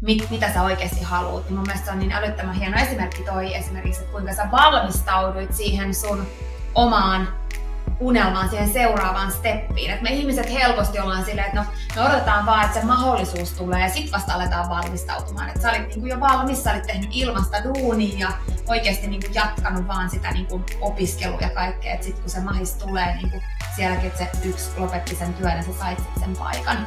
mit, 0.00 0.30
mitä 0.30 0.52
sä 0.52 0.62
oikeasti 0.62 1.02
haluat. 1.02 1.44
Niin 1.44 1.54
mun 1.54 1.66
mielestä 1.66 1.92
on 1.92 1.98
niin 1.98 2.12
älyttömän 2.12 2.54
hieno 2.54 2.76
esimerkki 2.78 3.22
toi 3.22 3.54
esimerkiksi, 3.54 4.00
että 4.00 4.12
kuinka 4.12 4.34
sä 4.34 4.48
valmistauduit 4.52 5.54
siihen 5.54 5.94
sun 5.94 6.26
omaan 6.74 7.28
unelmaan 8.00 8.48
siihen 8.48 8.72
seuraavaan 8.72 9.32
steppiin. 9.32 9.90
Et 9.90 10.02
me 10.02 10.10
ihmiset 10.10 10.52
helposti 10.52 10.98
ollaan 10.98 11.24
silleen, 11.24 11.46
että 11.46 11.60
no, 11.60 11.66
me 11.96 12.02
odotetaan 12.02 12.46
vaan, 12.46 12.64
että 12.64 12.80
se 12.80 12.86
mahdollisuus 12.86 13.52
tulee 13.52 13.80
ja 13.80 13.88
sitten 13.88 14.12
vasta 14.12 14.34
aletaan 14.34 14.68
valmistautumaan. 14.70 15.48
Et 15.48 15.60
sä 15.60 15.70
olit 15.70 15.88
niinku 15.88 16.06
jo 16.06 16.20
valmis, 16.20 16.64
sä 16.64 16.72
olit 16.72 16.86
tehnyt 16.86 17.10
ilmasta 17.12 17.64
duunia 17.64 18.18
ja 18.18 18.32
oikeasti 18.68 19.06
niinku 19.06 19.28
jatkanut 19.34 19.88
vaan 19.88 20.10
sitä 20.10 20.30
niinku 20.30 20.64
opiskelua 20.80 21.40
ja 21.40 21.50
kaikkea. 21.50 21.94
Että 21.94 22.04
sitten 22.04 22.22
kun 22.22 22.30
se 22.30 22.40
mahis 22.40 22.74
tulee 22.74 23.16
niinku 23.16 23.42
sielläkin, 23.76 24.12
se 24.18 24.28
yksi 24.44 24.70
lopetti 24.76 25.16
sen 25.16 25.34
työn 25.34 25.56
ja 25.56 25.62
sä 25.62 25.72
sait 25.78 25.98
sen 26.20 26.36
paikan. 26.36 26.86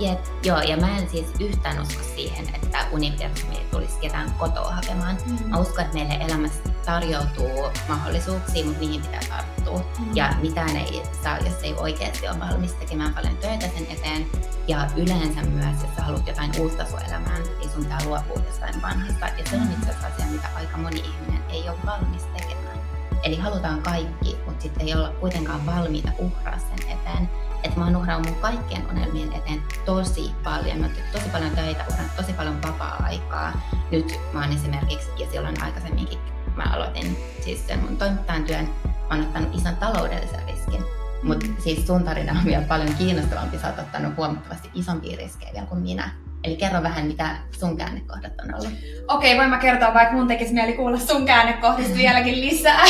Jep, 0.00 0.18
joo, 0.42 0.60
ja 0.60 0.76
mä 0.76 0.98
en 0.98 1.10
siis 1.10 1.26
yhtään 1.40 1.82
usko 1.82 2.02
siihen, 2.14 2.54
että 2.54 2.86
universumi 2.92 3.56
tulisi 3.70 3.98
ketään 4.00 4.32
kotoa 4.32 4.70
hakemaan. 4.70 5.18
Mm. 5.26 5.50
Mä 5.50 5.58
uskon, 5.58 5.84
että 5.84 5.94
meille 5.94 6.14
elämässä 6.14 6.62
tarjoutuu 6.84 7.70
mahdollisuuksia, 7.88 8.64
mutta 8.64 8.80
niihin 8.80 9.02
pitää 9.02 9.20
tarttua. 9.28 9.84
Mm. 9.98 10.16
Ja 10.16 10.34
mitään 10.40 10.76
ei 10.76 11.02
saa, 11.22 11.38
jos 11.38 11.62
ei 11.62 11.74
oikeasti 11.74 12.28
ole 12.28 12.40
valmis 12.40 12.72
tekemään 12.72 13.14
paljon 13.14 13.36
töitä 13.36 13.68
sen 13.68 13.86
eteen. 13.90 14.26
Ja 14.68 14.90
yleensä 14.96 15.42
myös, 15.42 15.82
jos 15.82 15.96
sä 15.96 16.02
haluat 16.02 16.26
jotain 16.26 16.50
uutta 16.58 16.86
sun 16.86 17.00
elämään, 17.08 17.42
niin 17.58 17.70
sun 17.70 17.82
pitää 17.82 18.04
luopua 18.04 18.42
jostain 18.46 18.82
vanhasta. 18.82 19.26
Ja 19.26 19.44
se 19.50 19.56
on 19.56 19.72
itse 19.72 19.90
asiassa 19.90 20.06
asia, 20.06 20.26
mitä 20.26 20.48
aika 20.54 20.78
moni 20.78 20.98
ihminen 20.98 21.42
ei 21.48 21.68
ole 21.68 21.78
valmis 21.86 22.22
tekemään. 22.22 22.78
Eli 23.22 23.36
halutaan 23.36 23.82
kaikki, 23.82 24.38
mutta 24.46 24.62
sitten 24.62 24.86
ei 24.86 24.94
olla 24.94 25.08
kuitenkaan 25.08 25.66
valmiita 25.66 26.12
uhraa 26.18 26.58
sen 26.58 26.88
eteen 26.88 27.28
että 27.64 27.78
mä 27.78 27.84
oon 27.84 27.96
uhrannut 27.96 28.26
mun 28.26 28.40
kaikkien 28.40 28.90
unelmien 28.90 29.32
eteen 29.32 29.62
tosi 29.84 30.30
paljon. 30.44 30.78
Mä 30.78 30.86
oon 30.86 30.94
tosi 31.12 31.28
paljon 31.28 31.50
töitä, 31.50 31.84
uhrannut 31.90 32.16
tosi 32.16 32.32
paljon 32.32 32.62
vapaa-aikaa. 32.62 33.60
Nyt 33.90 34.20
mä 34.32 34.40
oon 34.40 34.52
esimerkiksi, 34.52 35.10
ja 35.18 35.26
silloin 35.30 35.62
aikaisemminkin 35.62 36.18
mä 36.56 36.64
aloitin 36.74 37.16
siis 37.40 37.66
sen 37.66 37.78
mun 37.78 37.96
toimittajan 37.96 38.44
työn, 38.44 38.68
mä 38.84 39.08
oon 39.10 39.20
ottanut 39.20 39.54
ison 39.54 39.76
taloudellisen 39.76 40.42
riskin. 40.46 40.84
Mutta 41.22 41.46
mm. 41.46 41.56
siis 41.58 41.86
sun 41.86 42.04
tarina 42.04 42.32
on 42.32 42.44
vielä 42.44 42.64
paljon 42.68 42.94
kiinnostavampi, 42.94 43.58
sä 43.58 43.66
oot 43.66 43.78
ottanut 43.78 44.16
huomattavasti 44.16 44.70
isompia 44.74 45.16
riskejä 45.16 45.52
vielä 45.52 45.66
kuin 45.66 45.80
minä. 45.80 46.10
Eli 46.44 46.56
kerro 46.56 46.82
vähän, 46.82 47.06
mitä 47.06 47.36
sun 47.58 47.76
käännekohdat 47.76 48.32
on 48.44 48.54
ollut. 48.54 48.72
Okei, 49.08 49.36
voin 49.36 49.50
mä 49.50 49.58
kertoa, 49.58 49.94
vaikka 49.94 50.14
mun 50.14 50.28
tekisi 50.28 50.54
mieli 50.54 50.72
kuulla 50.72 50.98
sun 50.98 51.26
käännekohdista 51.26 51.96
vieläkin 52.04 52.40
lisää. 52.40 52.84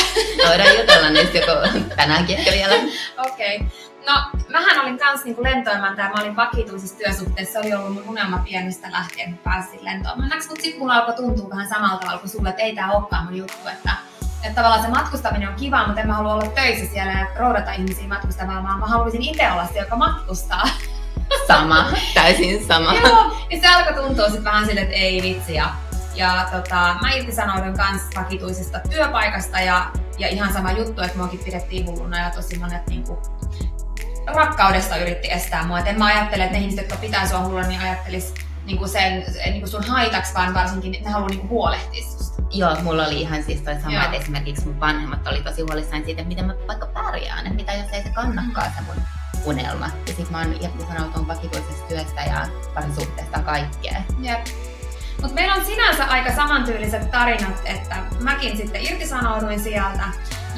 Voidaan 0.49 0.77
jutella 0.77 1.11
niistä 1.11 1.39
joko 1.39 1.53
tänäänkin 1.97 2.37
ehkä 2.37 2.51
vielä. 2.51 2.75
Okei. 3.33 3.57
Okay. 3.57 3.69
No, 4.09 4.41
mähän 4.49 4.81
olin 4.81 4.99
kans 4.99 5.25
niinku 5.25 5.43
lentoimanta 5.43 6.03
ja 6.03 6.09
mä 6.09 6.21
olin 6.21 6.37
vakituisessa 6.37 6.99
työsuhteessa. 6.99 7.53
Se 7.53 7.59
oli 7.59 7.75
ollut 7.75 7.95
mun 7.95 8.05
unelma 8.09 8.39
pienestä 8.39 8.91
lähtien, 8.91 9.31
kun 9.31 9.39
pääsin 9.39 9.85
lentoimannaksi. 9.85 10.49
Mutta 10.49 10.63
sitten 10.63 10.81
mulla 10.81 10.95
alkoi 10.95 11.15
tuntua 11.15 11.51
vähän 11.51 11.69
samalta 11.69 11.97
tavalla 11.97 12.19
kuin 12.19 12.31
sulle, 12.31 12.49
että 12.49 12.63
ei 12.63 12.75
tää 12.75 12.93
olekaan 12.93 13.25
mun 13.25 13.37
juttu. 13.37 13.69
Että, 13.73 13.93
että 14.43 14.55
tavallaan 14.55 14.83
se 14.83 14.89
matkustaminen 14.89 15.49
on 15.49 15.55
kiva, 15.55 15.87
mutta 15.87 16.01
en 16.01 16.07
mä 16.07 16.15
halua 16.15 16.35
olla 16.35 16.47
töissä 16.47 16.93
siellä 16.93 17.13
ja 17.13 17.27
roudata 17.37 17.73
ihmisiä 17.73 18.09
matkustamaan, 18.09 18.65
vaan 18.65 18.81
mä 18.81 18.87
haluaisin 18.87 19.23
itse 19.23 19.51
olla 19.51 19.67
se, 19.67 19.79
joka 19.79 19.97
matkustaa. 19.97 20.69
Sama, 21.47 21.87
täysin 22.15 22.67
sama. 22.67 22.95
Joo, 22.95 23.47
ja 23.51 23.61
se 23.61 23.69
alkoi 23.69 24.05
tuntua 24.05 24.25
sitten 24.25 24.45
vähän 24.45 24.67
sille, 24.67 24.81
että 24.81 24.95
ei 24.95 25.23
vitsi. 25.23 25.55
Ja, 25.55 25.71
ja 26.15 26.49
tota, 26.53 26.97
mä 27.03 27.11
irtisanoudun 27.15 27.77
kans 27.77 28.03
vakituisesta 28.17 28.81
työpaikasta 28.91 29.61
ja, 29.61 29.91
ja 30.19 30.29
ihan 30.29 30.53
sama 30.53 30.73
juttu, 30.73 31.03
että 31.03 31.19
muakin 31.19 31.41
pidettiin 31.45 31.87
hulluna 31.87 32.19
ja 32.19 32.31
tosi 32.31 32.59
monet 32.59 32.87
niin 32.87 33.05
kuin, 33.05 33.19
rakkaudesta 34.35 34.97
yritti 34.97 35.33
estää 35.33 35.67
mua. 35.67 35.79
Et 35.79 35.87
en 35.87 35.99
mä 35.99 36.07
ajattele, 36.07 36.45
että 36.45 36.57
ne 36.57 36.61
ihmiset, 36.61 36.81
jotka 36.81 36.97
pitää 36.97 37.27
sua 37.27 37.41
hulluna, 37.41 37.69
niin 37.69 37.81
ajattelis 37.81 38.35
niinku 38.67 38.89
sen, 38.89 39.25
niinku 39.45 39.67
sun 39.67 39.85
haitaksi, 39.85 40.35
vaan 40.35 40.55
varsinkin 40.55 41.05
ne 41.05 41.11
haluaa 41.11 41.29
niinku 41.29 41.49
huolehtia 41.49 42.05
susta. 42.05 42.43
Joo, 42.51 42.77
mulla 42.83 43.07
oli 43.07 43.21
ihan 43.21 43.43
siis 43.43 43.61
toi 43.61 43.75
sama, 43.83 44.05
että 44.05 44.17
esimerkiksi 44.17 44.65
mun 44.65 44.81
vanhemmat 44.81 45.27
oli 45.27 45.43
tosi 45.43 45.63
huolissaan 45.63 46.05
siitä, 46.05 46.23
että 46.23 46.29
miten 46.29 46.45
mä 46.45 46.55
vaikka 46.69 46.87
pärjään, 46.87 47.47
että 47.47 47.55
mitä 47.55 47.73
jos 47.73 47.93
ei 47.93 48.03
se 48.03 48.09
kannakaan 48.09 48.73
se 48.77 48.81
mun 48.83 49.03
unelma. 49.45 49.91
Ja 50.07 50.15
sit 50.15 50.31
mä 50.31 50.39
oon 50.39 50.53
irtisanoutunut 50.61 51.29
vakituisesta 51.29 51.89
työstä 51.89 52.21
ja 52.21 52.47
parisuhteesta 52.75 53.39
kaikkea. 53.39 54.03
Jep. 54.21 54.47
Mutta 55.21 55.35
meillä 55.35 55.55
on 55.55 55.65
sinänsä 55.65 56.05
aika 56.05 56.35
samantyyliset 56.35 57.11
tarinat, 57.11 57.63
että 57.65 57.97
mäkin 58.21 58.57
sitten 58.57 58.83
irtisanouduin 58.83 59.61
sieltä 59.61 60.05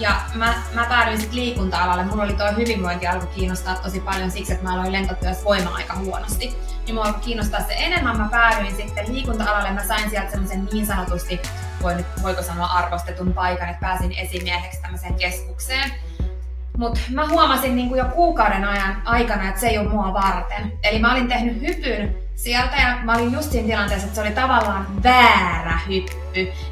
Ja 0.01 0.21
mä, 0.35 0.55
mä 0.75 0.87
päädyin 0.89 1.21
sitten 1.21 1.39
liikunta-alalle. 1.39 2.05
Mulla 2.05 2.23
oli 2.23 2.33
tuo 2.33 2.47
hyvinvointi 2.57 3.07
alkoi 3.07 3.29
kiinnostaa 3.29 3.75
tosi 3.75 4.01
paljon 4.01 4.31
siksi, 4.31 4.53
että 4.53 4.65
mä 4.65 4.75
aloin 4.75 4.93
lentotyössä 4.93 5.45
voima 5.45 5.71
aika 5.75 5.95
huonosti. 5.95 6.57
Niin 6.87 6.95
mua 6.95 7.05
alkoi 7.05 7.21
kiinnostaa 7.21 7.61
se 7.61 7.75
enemmän. 7.79 8.17
Mä 8.17 8.29
päädyin 8.31 8.77
sitten 8.77 9.15
liikunta-alalle. 9.15 9.71
Mä 9.71 9.85
sain 9.85 10.11
sieltä 10.11 10.31
semmoisen 10.31 10.69
niin 10.73 10.87
sanotusti, 10.87 11.41
voi 11.83 11.95
nyt, 11.95 12.07
voiko 12.23 12.43
sanoa 12.43 12.67
arvostetun 12.67 13.33
paikan, 13.33 13.69
että 13.69 13.81
pääsin 13.81 14.13
esimieheksi 14.13 14.83
tämmöiseen 14.83 15.15
keskukseen. 15.15 15.93
Mutta 16.77 17.01
mä 17.11 17.29
huomasin 17.29 17.77
niin 17.77 17.89
kuin 17.89 17.99
jo 17.99 18.05
kuukauden 18.05 18.65
ajan 18.65 19.03
aikana, 19.05 19.49
että 19.49 19.61
se 19.61 19.69
ei 19.69 19.79
ole 19.79 19.89
mua 19.89 20.13
varten. 20.13 20.73
Eli 20.83 20.99
mä 20.99 21.13
olin 21.13 21.29
tehnyt 21.29 21.61
hypyn 21.61 22.17
sieltä 22.35 22.77
ja 22.77 22.99
mä 23.03 23.15
olin 23.15 23.33
just 23.33 23.53
siinä 23.53 23.67
tilanteessa, 23.67 24.07
että 24.07 24.15
se 24.15 24.21
oli 24.21 24.31
tavallaan 24.31 25.03
väärä 25.03 25.79
hyppy. 25.89 26.20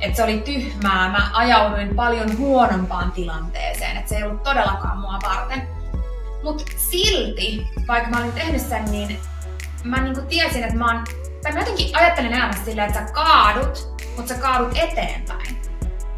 Että 0.00 0.16
se 0.16 0.22
oli 0.22 0.38
tyhmää, 0.38 1.08
mä 1.08 1.30
ajauduin 1.32 1.96
paljon 1.96 2.38
huonompaan 2.38 3.12
tilanteeseen, 3.12 3.96
että 3.96 4.08
se 4.08 4.16
ei 4.16 4.22
ollut 4.22 4.42
todellakaan 4.42 4.98
mua 4.98 5.18
varten. 5.22 5.68
Mutta 6.42 6.64
silti, 6.76 7.66
vaikka 7.88 8.10
mä 8.10 8.18
olin 8.18 8.32
tehnyt 8.32 8.62
sen, 8.62 8.84
niin 8.84 9.18
mä 9.84 10.02
niinku 10.02 10.20
tiesin, 10.20 10.64
että 10.64 10.76
mä 10.76 10.94
oon, 10.94 11.04
tai 11.42 11.52
mä 11.52 11.58
jotenkin 11.58 11.96
ajattelin 11.96 12.32
elämässä 12.32 12.64
silleen, 12.64 12.88
että 12.88 13.06
sä 13.06 13.12
kaadut, 13.12 13.96
mutta 14.16 14.34
sä 14.34 14.40
kaadut 14.40 14.78
eteenpäin 14.78 15.58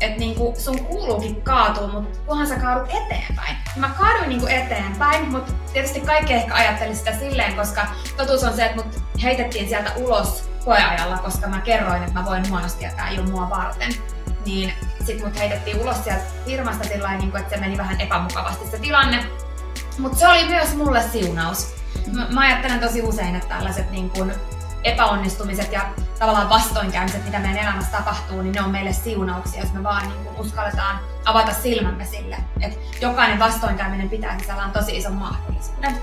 että 0.01 0.19
niinku 0.19 0.55
sun 0.59 0.85
kuuluukin 0.85 1.43
kaatua, 1.43 1.89
mutta 1.89 2.19
kunhan 2.27 2.47
sä 2.47 2.57
kaadut 2.57 2.89
eteenpäin. 2.89 3.57
Mä 3.77 3.91
kaaduin 3.99 4.29
niinku 4.29 4.47
eteenpäin, 4.47 5.29
mutta 5.29 5.53
tietysti 5.73 6.01
kaikki 6.01 6.33
ehkä 6.33 6.55
ajatteli 6.55 6.95
sitä 6.95 7.13
silleen, 7.19 7.57
koska 7.57 7.87
totuus 8.17 8.45
on 8.45 8.53
se, 8.53 8.65
että 8.65 8.77
mut 8.77 9.03
heitettiin 9.23 9.69
sieltä 9.69 9.93
ulos 9.97 10.50
koeajalla, 10.65 11.19
koska 11.19 11.49
mä 11.49 11.61
kerroin, 11.61 12.03
että 12.03 12.19
mä 12.19 12.25
voin 12.25 12.51
huonosti 12.51 12.85
ja 12.85 12.91
tää 12.97 13.09
ei 13.09 13.19
ole 13.19 13.31
mua 13.31 13.51
varten. 13.51 13.93
Niin 14.47 14.73
sit 15.05 15.25
mut 15.25 15.39
heitettiin 15.39 15.81
ulos 15.81 16.05
sieltä 16.05 16.23
firmasta 16.45 16.89
sillä 16.89 17.17
niin 17.17 17.37
että 17.37 17.55
se 17.55 17.61
meni 17.61 17.79
vähän 17.79 18.01
epämukavasti 18.01 18.71
se 18.71 18.79
tilanne. 18.79 19.25
Mutta 19.99 20.19
se 20.19 20.29
oli 20.29 20.49
myös 20.49 20.75
mulle 20.75 21.03
siunaus. 21.03 21.75
Mä, 22.13 22.27
mä 22.31 22.41
ajattelen 22.41 22.81
tosi 22.81 23.03
usein, 23.03 23.37
että 23.37 23.49
tällaiset 23.49 23.91
niin 23.91 24.11
kun 24.11 24.33
epäonnistumiset 24.85 25.73
ja 25.73 25.81
tavallaan 26.19 26.49
vastoinkäymiset, 26.49 27.25
mitä 27.25 27.39
meidän 27.39 27.63
elämässä 27.63 27.91
tapahtuu, 27.91 28.43
niin 28.43 28.53
ne 28.53 28.63
on 28.63 28.71
meille 28.71 28.93
siunauksia, 28.93 29.61
jos 29.61 29.73
me 29.73 29.83
vaan 29.83 30.09
niin 30.09 30.25
kuin 30.25 30.37
uskalletaan 30.37 30.99
avata 31.25 31.53
silmämme 31.53 32.07
sille. 32.07 32.37
Että 32.61 32.79
jokainen 33.01 33.39
vastoinkäyminen 33.39 34.09
pitää 34.09 34.39
sisällään 34.39 34.71
tosi 34.71 34.97
ison 34.97 35.15
mahdollisuuden. 35.15 35.99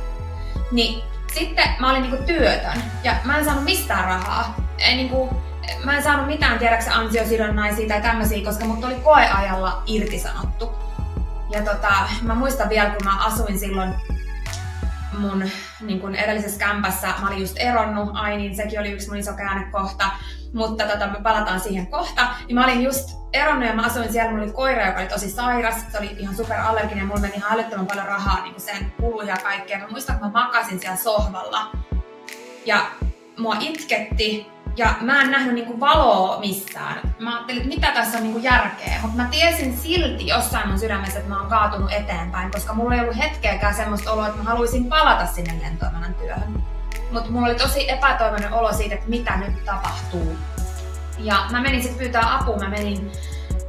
Niin 0.72 1.04
sitten 1.40 1.70
mä 1.80 1.92
olin 1.92 2.02
niinku 2.02 2.24
työtön 2.24 2.84
ja 3.04 3.16
mä 3.24 3.38
en 3.38 3.46
saanut 3.46 3.64
mistään 3.64 4.06
rahaa. 4.06 4.56
Ei 4.78 4.96
niinku, 4.96 5.44
mä 5.84 5.98
en 5.98 6.04
saanut 6.04 6.28
mitään 6.28 6.60
tiedäksä 6.60 6.96
ansiosidonnaisia 6.96 7.88
tai 7.88 8.02
tämmöisiä, 8.02 8.46
koska 8.46 8.66
mut 8.66 8.84
oli 8.84 8.96
koeajalla 8.96 9.84
irtisanottu. 9.86 10.72
Ja 11.52 11.62
tota, 11.62 11.90
mä 12.22 12.36
muistan 12.36 12.70
vielä, 12.70 12.90
kun 12.90 13.06
mä 13.06 13.26
asuin 13.26 13.60
silloin 13.60 13.94
mun 15.18 15.44
niin 15.82 16.16
edellisessä 16.16 16.60
kämpässä, 16.60 17.08
mä 17.22 17.28
olin 17.28 17.40
just 17.40 17.56
eronnut, 17.60 18.10
ai 18.14 18.38
niin 18.38 18.56
sekin 18.56 18.80
oli 18.80 18.92
yksi 18.92 19.08
mun 19.08 19.18
iso 19.18 19.34
käännekohta, 19.34 20.10
mutta 20.54 20.84
tota, 20.84 21.08
me 21.08 21.20
palataan 21.24 21.60
siihen 21.60 21.88
kohta. 21.88 22.28
Niin 22.48 22.56
mä 22.56 22.64
olin 22.64 22.84
just 22.84 23.10
eronnut 23.34 23.68
ja 23.68 23.76
mä 23.76 23.86
asuin 23.86 24.12
siellä, 24.12 24.32
mulla 24.32 24.44
oli 24.44 24.52
koira, 24.52 24.88
joka 24.88 25.00
oli 25.00 25.08
tosi 25.08 25.30
sairas, 25.30 25.76
se 25.92 25.98
oli 25.98 26.16
ihan 26.20 26.36
super 26.36 26.60
allerginen, 26.60 27.08
mulla 27.08 27.22
meni 27.22 27.34
ihan 27.36 27.54
älyttömän 27.54 27.88
paljon 27.88 28.06
rahaa 28.06 28.44
niin 28.44 28.62
sen 28.62 28.94
kuluja 29.02 29.30
ja 29.30 29.38
kaikkea. 29.44 29.80
Mä 29.80 29.88
muistan, 29.88 30.20
kun 30.20 30.28
mä 30.28 30.46
makasin 30.46 30.80
siellä 30.80 30.98
sohvalla 30.98 31.72
ja 32.66 32.86
mua 33.38 33.56
itketti 33.60 34.52
ja 34.78 34.96
mä 35.02 35.22
en 35.22 35.32
nähnyt 35.32 35.54
niinku 35.54 35.80
valoa 35.80 36.40
missään. 36.40 37.14
Mä 37.20 37.36
ajattelin, 37.36 37.62
että 37.62 37.76
mitä 37.76 37.92
tässä 37.92 38.18
on 38.18 38.24
niinku 38.24 38.40
järkeä, 38.40 39.00
mutta 39.02 39.18
mä 39.18 39.28
tiesin 39.32 39.78
silti 39.78 40.28
jossain 40.28 40.68
mun 40.68 40.80
sydämessä, 40.80 41.20
että 41.20 41.30
mä 41.30 41.40
oon 41.40 41.50
kaatunut 41.50 41.92
eteenpäin, 41.92 42.52
koska 42.52 42.74
mulla 42.74 42.96
ei 42.96 43.02
ollut 43.02 43.18
hetkeäkään 43.18 43.76
semmoista 43.76 44.12
oloa, 44.12 44.28
että 44.28 44.44
mä 44.44 44.50
haluaisin 44.50 44.86
palata 44.86 45.26
sinne 45.26 45.60
lentoimanan 45.62 46.14
työhön. 46.14 46.64
Mutta 47.12 47.32
mulla 47.32 47.48
oli 47.48 47.56
tosi 47.56 47.92
epätoivoinen 47.92 48.54
olo 48.54 48.74
siitä, 48.74 48.96
että 48.96 49.10
mitä 49.10 49.38
nyt 49.38 49.66
tapahtuu. 49.66 50.38
Ja 51.18 51.46
mä 51.52 51.62
menin 51.62 51.82
sitten 51.82 52.00
pyytää 52.00 52.36
apua, 52.36 52.58
mä 52.58 52.70
menin 52.70 53.12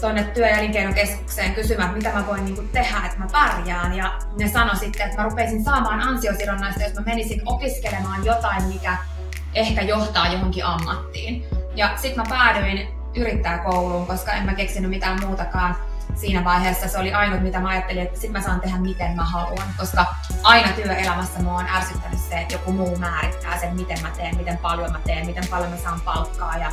tuonne 0.01 0.25
työ- 0.25 0.49
ja 0.49 0.57
elinkeinokeskukseen 0.57 1.55
kysymään, 1.55 1.95
mitä 1.95 2.13
mä 2.13 2.27
voin 2.27 2.45
niinku 2.45 2.63
tehdä, 2.73 2.97
että 3.07 3.19
mä 3.19 3.27
pärjään. 3.33 3.95
Ja 3.95 4.19
ne 4.39 4.49
sanoi 4.49 4.77
sitten, 4.77 5.07
että 5.07 5.23
mä 5.23 5.29
rupeisin 5.29 5.65
saamaan 5.65 6.01
ansiosidonnaista, 6.01 6.83
jos 6.83 6.95
mä 6.95 7.01
menisin 7.07 7.43
opiskelemaan 7.47 8.25
jotain, 8.25 8.65
mikä 8.65 8.97
ehkä 9.55 9.83
johtaa 9.83 10.33
johonkin 10.33 10.65
ammattiin. 10.65 11.45
Ja 11.77 11.91
sitten 11.97 12.25
mä 12.25 12.37
päädyin 12.37 12.89
yrittäjäkouluun, 13.17 14.07
koska 14.07 14.33
en 14.33 14.47
mä 14.47 14.55
keksinyt 14.55 14.91
mitään 14.91 15.21
muutakaan 15.27 15.77
siinä 16.15 16.45
vaiheessa. 16.45 16.89
Se 16.89 16.99
oli 16.99 17.13
ainut, 17.13 17.43
mitä 17.43 17.61
mä 17.61 17.69
ajattelin, 17.69 18.03
että 18.03 18.21
sit 18.21 18.33
mä 18.33 18.43
saan 18.43 18.61
tehdä 18.61 18.79
miten 18.79 19.17
mä 19.17 19.25
haluan, 19.25 19.69
koska 19.79 20.15
aina 20.43 20.73
työelämässä 20.73 21.43
mua 21.43 21.55
on 21.55 21.69
ärsyttänyt 21.69 22.19
se, 22.19 22.41
että 22.41 22.55
joku 22.55 22.73
muu 22.73 22.99
määrittää 22.99 23.59
sen, 23.59 23.75
miten 23.75 24.03
mä 24.03 24.11
teen, 24.11 24.37
miten 24.37 24.59
paljon 24.59 24.93
mä 24.93 25.01
teen, 25.07 25.27
miten 25.27 25.45
paljon 25.51 25.71
mä 25.71 25.77
saan 25.77 26.01
palkkaa 26.01 26.59
ja 26.59 26.73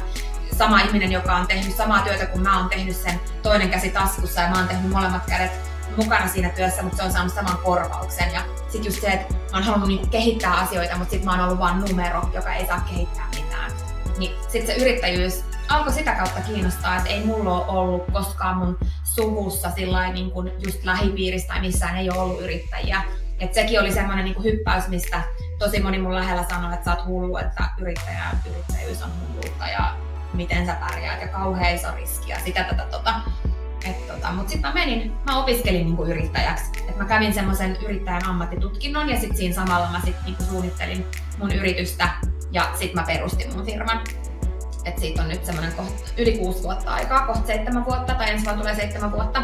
sama 0.57 0.79
ihminen, 0.79 1.11
joka 1.11 1.35
on 1.35 1.47
tehnyt 1.47 1.75
samaa 1.75 2.01
työtä 2.01 2.25
kuin 2.25 2.43
mä 2.43 2.59
oon 2.59 2.69
tehnyt 2.69 2.95
sen 2.95 3.19
toinen 3.41 3.69
käsi 3.69 3.89
taskussa 3.89 4.41
ja 4.41 4.49
mä 4.49 4.55
oon 4.57 4.67
tehnyt 4.67 4.91
molemmat 4.91 5.25
kädet 5.29 5.51
mukana 5.97 6.27
siinä 6.27 6.49
työssä, 6.49 6.83
mutta 6.83 6.97
se 6.97 7.03
on 7.03 7.11
saanut 7.11 7.33
saman 7.33 7.57
korvauksen. 7.57 8.33
Ja 8.33 8.41
sitten 8.61 8.85
just 8.85 9.01
se, 9.01 9.07
että 9.07 9.33
mä 9.33 9.39
oon 9.53 9.63
halunnut 9.63 9.87
niinku 9.87 10.07
kehittää 10.07 10.53
asioita, 10.53 10.95
mutta 10.95 11.11
sitten 11.11 11.25
mä 11.25 11.31
oon 11.31 11.45
ollut 11.45 11.59
vain 11.59 11.79
numero, 11.79 12.29
joka 12.33 12.53
ei 12.53 12.67
saa 12.67 12.79
kehittää 12.89 13.27
mitään. 13.35 13.71
Niin 14.17 14.31
sitten 14.41 14.75
se 14.75 14.81
yrittäjyys 14.81 15.43
alkoi 15.69 15.93
sitä 15.93 16.15
kautta 16.15 16.41
kiinnostaa, 16.41 16.95
että 16.98 17.10
ei 17.10 17.25
mulla 17.25 17.65
ole 17.65 17.79
ollut 17.79 18.03
koskaan 18.13 18.57
mun 18.57 18.77
suvussa 19.03 19.72
sillä 19.72 20.12
niin 20.12 20.31
kuin 20.31 20.51
just 20.65 20.84
lähipiiristä 20.84 21.53
tai 21.53 21.62
missään 21.62 21.98
ei 21.98 22.10
ole 22.10 22.19
ollut 22.19 22.41
yrittäjiä. 22.41 23.01
Et 23.39 23.53
sekin 23.53 23.79
oli 23.79 23.91
semmoinen 23.91 24.25
niin 24.25 24.43
hyppäys, 24.43 24.88
mistä 24.88 25.22
tosi 25.60 25.79
moni 25.79 25.98
mun 25.98 26.15
lähellä 26.15 26.45
sanoi, 26.50 26.74
että 26.74 26.86
sä 26.86 26.98
oot 26.98 27.05
hullu, 27.05 27.38
että 27.38 27.63
yrittäjä, 27.81 28.24
yrittäjyys 28.50 29.01
on 29.01 29.10
hulluutta 29.19 29.67
ja 29.67 29.95
miten 30.34 30.65
sä 30.65 30.75
pärjäät 30.75 31.22
ja 31.22 31.27
kauhean 31.27 31.75
iso 31.75 31.88
riski 31.95 32.31
ja 32.31 32.39
sitä 32.39 32.63
tätä 32.63 32.86
tota. 32.91 33.13
tota, 34.07 34.31
Mutta 34.31 34.51
sitten 34.51 34.69
mä 34.69 34.74
menin, 34.74 35.12
mä 35.25 35.43
opiskelin 35.43 35.86
niinku 35.86 36.05
yrittäjäksi. 36.05 36.72
Et 36.89 36.98
mä 36.98 37.05
kävin 37.05 37.34
semmoisen 37.34 37.77
yrittäjän 37.86 38.25
ammattitutkinnon 38.25 39.10
ja 39.10 39.19
sitten 39.19 39.38
siinä 39.38 39.55
samalla 39.55 39.91
mä 39.91 40.01
sit 40.05 40.15
niinku 40.25 40.43
suunnittelin 40.43 41.05
mun 41.38 41.51
yritystä 41.51 42.10
ja 42.51 42.69
sitten 42.74 42.95
mä 42.95 43.07
perustin 43.07 43.53
mun 43.53 43.65
firman. 43.65 44.01
Et 44.85 44.99
siitä 44.99 45.21
on 45.21 45.29
nyt 45.29 45.45
semmoinen 45.45 45.73
yli 46.17 46.37
kuusi 46.37 46.63
vuotta 46.63 46.91
aikaa, 46.91 47.25
kohta 47.25 47.47
seitsemän 47.47 47.85
vuotta 47.85 48.13
tai 48.13 48.29
ensi 48.29 48.45
vuonna 48.45 48.61
tulee 48.61 48.75
seitsemän 48.75 49.11
vuotta. 49.11 49.41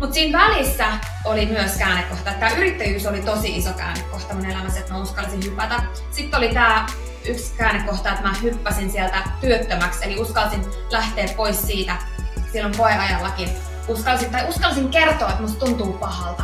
Mutta 0.00 0.14
siinä 0.14 0.38
välissä 0.38 0.86
oli 1.24 1.46
myös 1.46 1.76
käännekohta. 1.76 2.32
Tämä 2.32 2.50
yrittäjyys 2.50 3.06
oli 3.06 3.20
tosi 3.20 3.56
iso 3.56 3.72
käännekohta 3.72 4.34
mun 4.34 4.46
elämässä, 4.46 4.80
että 4.80 4.92
mä 4.92 5.00
uskalsin 5.00 5.44
hypätä. 5.44 5.82
Sitten 6.10 6.38
oli 6.38 6.48
tämä 6.48 6.86
yksi 7.26 7.54
käännekohta, 7.56 8.10
että 8.10 8.22
mä 8.22 8.34
hyppäsin 8.42 8.90
sieltä 8.90 9.22
työttömäksi, 9.40 10.04
eli 10.04 10.20
uskalsin 10.20 10.64
lähteä 10.90 11.28
pois 11.36 11.62
siitä 11.62 11.96
silloin 12.52 12.76
koeajallakin. 12.76 13.48
Uskalsin, 13.88 14.30
tai 14.30 14.48
uskalsin 14.48 14.88
kertoa, 14.88 15.28
että 15.28 15.42
musta 15.42 15.66
tuntuu 15.66 15.92
pahalta. 15.92 16.42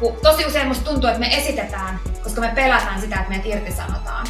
Kun 0.00 0.16
tosi 0.22 0.46
usein 0.46 0.68
musta 0.68 0.84
tuntuu, 0.84 1.08
että 1.08 1.20
me 1.20 1.36
esitetään, 1.36 2.00
koska 2.22 2.40
me 2.40 2.52
pelätään 2.54 3.00
sitä, 3.00 3.16
että 3.16 3.28
meidät 3.28 3.46
irtisanotaan. 3.46 4.26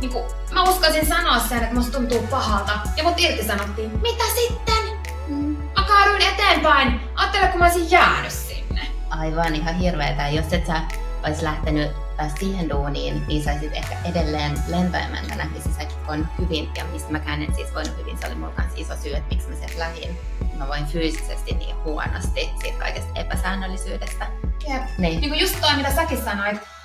Niin 0.00 0.12
kun, 0.12 0.22
mä 0.52 0.62
uskalsin 0.62 1.06
sanoa 1.06 1.38
sen, 1.38 1.62
että 1.62 1.74
musta 1.74 1.98
tuntuu 1.98 2.26
pahalta, 2.26 2.72
ja 2.96 3.04
mut 3.04 3.20
irtisanottiin. 3.20 4.00
Mitä 4.02 4.24
sitten? 4.34 5.12
Mm. 5.28 5.56
Mä 5.76 5.84
kaaduin 5.88 6.22
eteenpäin. 6.22 7.00
Ajattele, 7.14 7.48
kun 7.48 7.58
mä 7.58 7.64
olisin 7.64 7.90
jäänyt 7.90 8.32
sinne. 8.32 8.80
Aivan 9.10 9.54
ihan 9.54 9.74
hirveetä. 9.74 10.28
Jos 10.28 10.52
et 10.52 10.66
sä 10.66 10.80
olisi 11.24 11.44
lähtenyt 11.44 11.90
siihen 12.38 12.70
duuniin, 12.70 13.22
niin 13.26 13.44
saisit 13.44 13.72
ehkä 13.72 13.96
edelleen 14.04 14.58
lentoemäntänä, 14.68 15.44
missä 15.44 15.70
sä 15.72 15.88
voinut 16.06 16.26
hyvin 16.38 16.68
ja 16.76 16.84
mistä 16.84 17.12
mäkään 17.12 17.42
en 17.42 17.54
siis 17.54 17.74
voinut 17.74 17.98
hyvin. 17.98 18.18
Se 18.18 18.26
oli 18.26 18.34
mulla 18.34 18.52
kanssa 18.52 18.74
iso 18.76 18.96
syy, 19.02 19.14
että 19.14 19.34
miksi 19.34 19.48
mä 19.48 19.56
sieltä 19.56 19.78
lähdin. 19.78 20.18
Mä 20.54 20.68
voin 20.68 20.86
fyysisesti 20.86 21.54
niin 21.54 21.76
huonosti 21.84 22.50
siitä 22.60 22.78
kaikesta 22.78 23.20
epäsäännöllisyydestä. 23.20 24.26
Jep. 24.68 24.82
Niin. 24.98 25.20
niin 25.20 25.30
kuin 25.30 25.40
just 25.40 25.60
toi, 25.60 25.76
mitä 25.76 25.94
säkin 25.94 26.24
sanoit, 26.24 26.56
äh, 26.56 26.77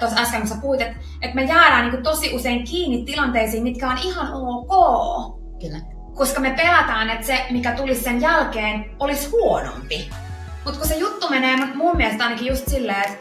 tuossa 0.00 0.20
äsken, 0.20 0.40
kun 0.40 0.48
sä 0.48 0.56
puhuit, 0.60 0.80
että, 0.80 0.96
että 1.22 1.36
me 1.36 1.44
jäädään 1.44 1.90
niin 1.90 2.02
tosi 2.02 2.34
usein 2.34 2.64
kiinni 2.64 3.04
tilanteisiin, 3.04 3.62
mitkä 3.62 3.88
on 3.88 3.98
ihan 3.98 4.28
ok. 4.32 5.42
Kyllä. 5.60 5.78
Koska 6.14 6.40
me 6.40 6.50
pelätään, 6.50 7.10
että 7.10 7.26
se, 7.26 7.46
mikä 7.50 7.72
tulisi 7.72 8.02
sen 8.02 8.20
jälkeen, 8.20 8.96
olisi 9.00 9.30
huonompi. 9.30 10.10
Mutta 10.64 10.78
kun 10.78 10.88
se 10.88 10.96
juttu 10.96 11.28
menee 11.28 11.56
mun 11.74 11.96
mielestä 11.96 12.24
ainakin 12.24 12.46
just 12.46 12.68
silleen, 12.68 13.02
että 13.02 13.18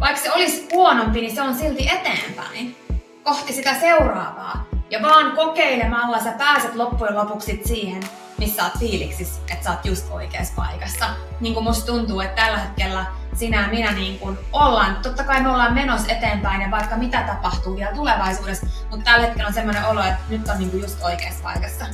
vaikka 0.00 0.22
se 0.22 0.32
olisi 0.32 0.68
huonompi, 0.72 1.20
niin 1.20 1.34
se 1.34 1.42
on 1.42 1.54
silti 1.54 1.88
eteenpäin 1.88 2.76
kohti 3.22 3.52
sitä 3.52 3.80
seuraavaa. 3.80 4.64
Ja 4.90 5.02
vaan 5.02 5.32
kokeilemalla 5.36 6.20
sä 6.20 6.32
pääset 6.32 6.74
loppujen 6.74 7.16
lopuksi 7.16 7.62
siihen, 7.64 8.02
missä 8.38 8.64
oot 8.64 8.78
fiiliksis, 8.78 9.40
että 9.52 9.64
sä 9.64 9.70
oot 9.70 9.84
just 9.84 10.10
oikeassa 10.10 10.52
paikassa. 10.56 11.06
Niin 11.40 11.54
kuin 11.54 11.64
musta 11.64 11.92
tuntuu, 11.92 12.20
että 12.20 12.42
tällä 12.42 12.58
hetkellä 12.58 13.06
sinä 13.34 13.62
ja 13.62 13.68
minä 13.68 13.92
niin 13.92 14.18
kuin 14.18 14.38
ollaan, 14.52 14.96
totta 14.96 15.24
kai 15.24 15.42
me 15.42 15.48
ollaan 15.48 15.74
menossa 15.74 16.12
eteenpäin 16.12 16.60
ja 16.60 16.70
vaikka 16.70 16.96
mitä 16.96 17.22
tapahtuu 17.22 17.76
vielä 17.76 17.92
tulevaisuudessa, 17.92 18.66
mutta 18.90 19.04
tällä 19.04 19.26
hetkellä 19.26 19.48
on 19.48 19.54
semmoinen 19.54 19.84
olo, 19.84 20.02
että 20.02 20.22
nyt 20.28 20.48
on 20.48 20.58
niin 20.58 20.70
kuin 20.70 20.82
just 20.82 21.02
oikeassa 21.02 21.42
paikassa. 21.42 21.86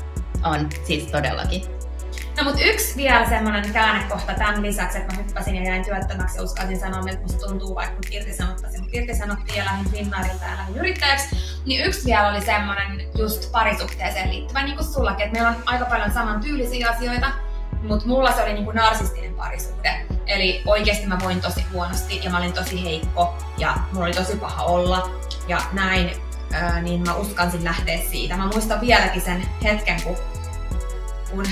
On, 0.45 0.69
siis 0.87 1.05
todellakin. 1.05 1.79
No 2.37 2.45
mut 2.45 2.61
yksi 2.65 2.97
vielä 2.97 3.29
semmonen 3.29 3.73
käännekohta 3.73 4.35
tämän 4.35 4.63
lisäksi, 4.63 4.99
että 4.99 5.15
mä 5.15 5.23
hyppäsin 5.23 5.57
ja 5.57 5.63
jäin 5.63 5.85
työttömäksi 5.85 6.39
ja 6.39 6.43
uskalsin 6.43 6.81
sanoa, 6.81 7.03
että 7.07 7.23
musta 7.23 7.47
tuntuu 7.47 7.75
vaikka 7.75 7.95
mut 7.95 8.07
irtisanottaisiin. 8.11 8.83
Mut 8.83 8.95
irtisanottiin 8.95 9.59
ja 9.59 9.65
lähdin 9.65 9.93
Finnairilta 9.93 10.45
ja 10.45 10.57
lähdin 10.57 10.77
yrittäjäksi. 10.77 11.37
Niin 11.67 11.85
yksi 11.85 12.05
vielä 12.05 12.29
oli 12.29 12.41
semmonen 12.41 13.01
just 13.19 13.53
parisuhteeseen 13.53 14.31
liittyvä, 14.31 14.63
niin 14.63 14.77
kuin 14.77 14.87
sullakin, 14.87 15.27
että 15.27 15.33
meillä 15.33 15.49
on 15.49 15.63
aika 15.67 15.85
paljon 15.85 16.13
saman 16.13 16.41
tyylisiä 16.41 16.91
asioita, 16.91 17.27
mutta 17.83 18.07
mulla 18.07 18.33
se 18.33 18.43
oli 18.43 18.53
niin 18.53 18.65
kuin 18.65 18.77
narsistinen 18.77 19.35
parisuhde. 19.35 20.07
Eli 20.29 20.63
oikeasti 20.67 21.07
mä 21.07 21.19
voin 21.25 21.41
tosi 21.41 21.67
huonosti 21.73 22.21
ja 22.23 22.31
mä 22.31 22.39
olin 22.39 22.53
tosi 22.53 22.85
heikko 22.85 23.39
ja 23.59 23.75
mulla 23.93 24.07
oli 24.07 24.15
tosi 24.15 24.37
paha 24.37 24.63
olla 24.63 25.11
ja 25.49 25.59
näin, 25.73 26.11
ää, 26.53 26.81
niin 26.81 27.03
mä 27.03 27.15
uskalsin 27.15 27.65
lähteä 27.65 27.99
siitä. 28.11 28.37
Mä 28.37 28.47
muistan 28.47 28.81
vieläkin 28.81 29.23
sen 29.23 29.49
hetken, 29.65 30.03
kun, 30.03 30.17
kun 31.31 31.47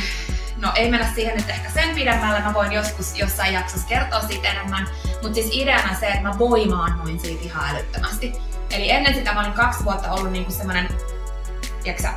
no 0.56 0.72
ei 0.74 0.90
mennä 0.90 1.12
siihen 1.14 1.36
nyt 1.36 1.48
ehkä 1.48 1.70
sen 1.70 1.94
pidemmälle, 1.94 2.40
mä 2.40 2.54
voin 2.54 2.72
joskus 2.72 3.18
jossain 3.18 3.54
jaksossa 3.54 3.88
kertoa 3.88 4.20
siitä 4.20 4.48
enemmän, 4.48 4.88
mutta 5.22 5.34
siis 5.34 5.48
ideana 5.52 5.94
se, 6.00 6.06
että 6.06 6.22
mä 6.22 6.38
voimaannuin 6.38 7.20
siitä 7.20 7.44
ihan 7.44 7.70
älyttömästi. 7.70 8.32
Eli 8.70 8.90
ennen 8.90 9.14
sitä 9.14 9.32
mä 9.32 9.40
olin 9.40 9.52
kaksi 9.52 9.84
vuotta 9.84 10.12
ollut 10.12 10.32
niinku 10.32 10.52
semmonen, 10.52 10.88
tiiäksä, 11.82 12.12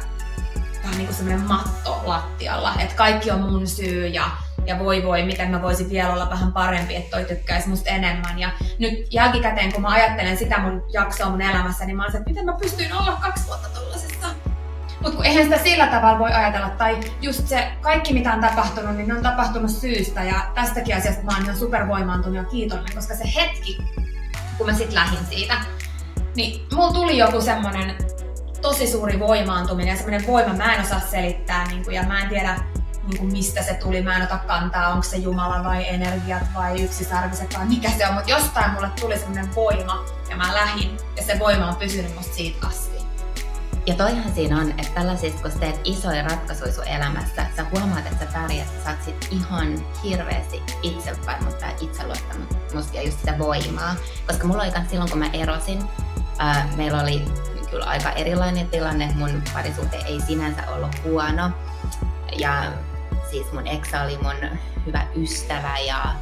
vähän 0.83 0.97
niinku 0.97 1.13
semmonen 1.13 1.41
matto 1.41 2.01
lattialla, 2.05 2.75
että 2.79 2.95
kaikki 2.95 3.31
on 3.31 3.41
mun 3.41 3.67
syy 3.67 4.07
ja 4.07 4.31
ja 4.65 4.79
voi 4.79 5.03
voi, 5.03 5.23
miten 5.23 5.51
mä 5.51 5.61
voisin 5.61 5.89
vielä 5.89 6.13
olla 6.13 6.29
vähän 6.29 6.53
parempi, 6.53 6.95
että 6.95 7.17
toi 7.17 7.25
tykkäisi 7.25 7.69
musta 7.69 7.89
enemmän. 7.89 8.39
Ja 8.39 8.49
nyt 8.79 9.13
jälkikäteen, 9.13 9.73
kun 9.73 9.81
mä 9.81 9.87
ajattelen 9.87 10.37
sitä 10.37 10.59
mun 10.59 10.83
jaksoa 10.93 11.29
mun 11.29 11.41
elämässä, 11.41 11.85
niin 11.85 11.97
mä 11.97 12.03
oon 12.03 12.11
se, 12.11 12.17
että 12.17 12.29
miten 12.29 12.45
mä 12.45 12.53
pystyin 12.61 12.93
olla 12.93 13.17
kaksi 13.21 13.47
vuotta 13.47 13.69
tollasessa. 13.69 14.27
Mutta 15.01 15.15
kun 15.15 15.25
eihän 15.25 15.43
sitä 15.43 15.57
sillä 15.57 15.87
tavalla 15.87 16.19
voi 16.19 16.31
ajatella, 16.31 16.69
tai 16.69 16.99
just 17.21 17.47
se 17.47 17.71
kaikki 17.81 18.13
mitä 18.13 18.33
on 18.33 18.41
tapahtunut, 18.41 18.95
niin 18.95 19.07
ne 19.07 19.13
on 19.13 19.23
tapahtunut 19.23 19.71
syystä, 19.71 20.23
ja 20.23 20.35
tästäkin 20.55 20.97
asiasta 20.97 21.23
mä 21.23 21.31
oon 21.31 21.43
ihan 21.43 21.57
supervoimaantunut 21.57 22.37
ja 22.37 22.43
kiitollinen, 22.43 22.95
koska 22.95 23.15
se 23.15 23.23
hetki, 23.35 23.77
kun 24.57 24.67
mä 24.67 24.73
sit 24.73 24.93
lähdin 24.93 25.25
siitä, 25.29 25.53
niin 26.35 26.67
mulla 26.73 26.93
tuli 26.93 27.17
joku 27.17 27.41
semmonen 27.41 27.95
tosi 28.61 28.87
suuri 28.87 29.19
voimaantuminen 29.19 29.91
ja 29.91 29.95
semmoinen 29.95 30.27
voima, 30.27 30.53
mä 30.53 30.75
en 30.75 30.81
osaa 30.81 30.99
selittää, 30.99 31.67
niin 31.67 31.83
kuin, 31.83 31.95
ja 31.95 32.03
mä 32.03 32.21
en 32.21 32.29
tiedä, 32.29 32.55
niin 33.09 33.19
kuin 33.19 33.31
mistä 33.31 33.63
se 33.63 33.73
tuli, 33.73 34.01
mä 34.01 34.15
en 34.15 34.23
ota 34.23 34.37
kantaa, 34.37 34.89
onko 34.89 35.03
se 35.03 35.17
Jumala 35.17 35.63
vai 35.63 35.89
energiat 35.89 36.43
vai 36.55 36.81
yksisarviset 36.81 37.57
vai 37.57 37.65
mikä 37.65 37.91
se 37.91 38.07
on, 38.07 38.13
mutta 38.13 38.31
jostain 38.31 38.71
mulle 38.71 38.89
tuli 38.99 39.19
semmoinen 39.19 39.55
voima 39.55 40.05
ja 40.29 40.37
mä 40.37 40.53
lähin 40.53 40.97
ja 41.17 41.23
se 41.23 41.39
voima 41.39 41.67
on 41.67 41.75
pysynyt 41.75 42.15
musta 42.15 42.35
siitä 42.35 42.67
asti. 42.67 42.99
Ja 43.85 43.95
toihan 43.95 44.33
siinä 44.35 44.59
on, 44.59 44.71
että 44.71 44.93
tällaisista, 44.95 45.41
kun 45.41 45.59
teet 45.59 45.81
isoja 45.83 46.23
ratkaisuja 46.23 46.73
sun 46.73 46.87
elämässä, 46.87 47.45
sä 47.55 47.65
huomaat, 47.71 48.05
että 48.07 48.25
sä 48.25 48.31
pärjät, 48.33 48.67
sä 48.67 48.83
saat 48.83 49.03
sit 49.03 49.27
ihan 49.31 49.85
hirveästi 50.03 50.63
itsevarmuutta 50.83 51.65
ja 51.65 51.71
itseluottamusta 51.81 52.97
ja 52.97 53.03
just 53.03 53.19
sitä 53.19 53.37
voimaa. 53.37 53.95
Koska 54.27 54.47
mulla 54.47 54.63
oli 54.63 54.71
silloin, 54.89 55.09
kun 55.09 55.19
mä 55.19 55.29
erosin, 55.33 55.83
ää, 56.37 56.69
meillä 56.75 57.01
oli 57.01 57.25
kyllä 57.71 57.85
aika 57.85 58.11
erilainen 58.11 58.69
tilanne. 58.69 59.13
Mun 59.15 59.43
parisuhde 59.53 59.97
ei 60.05 60.21
sinänsä 60.21 60.67
ollut 60.67 61.03
huono. 61.03 61.51
Ja 62.37 62.71
siis 63.31 63.51
mun 63.53 63.67
ex 63.67 63.89
oli 64.03 64.17
mun 64.17 64.59
hyvä 64.85 65.07
ystävä 65.15 65.77
ja, 65.77 66.15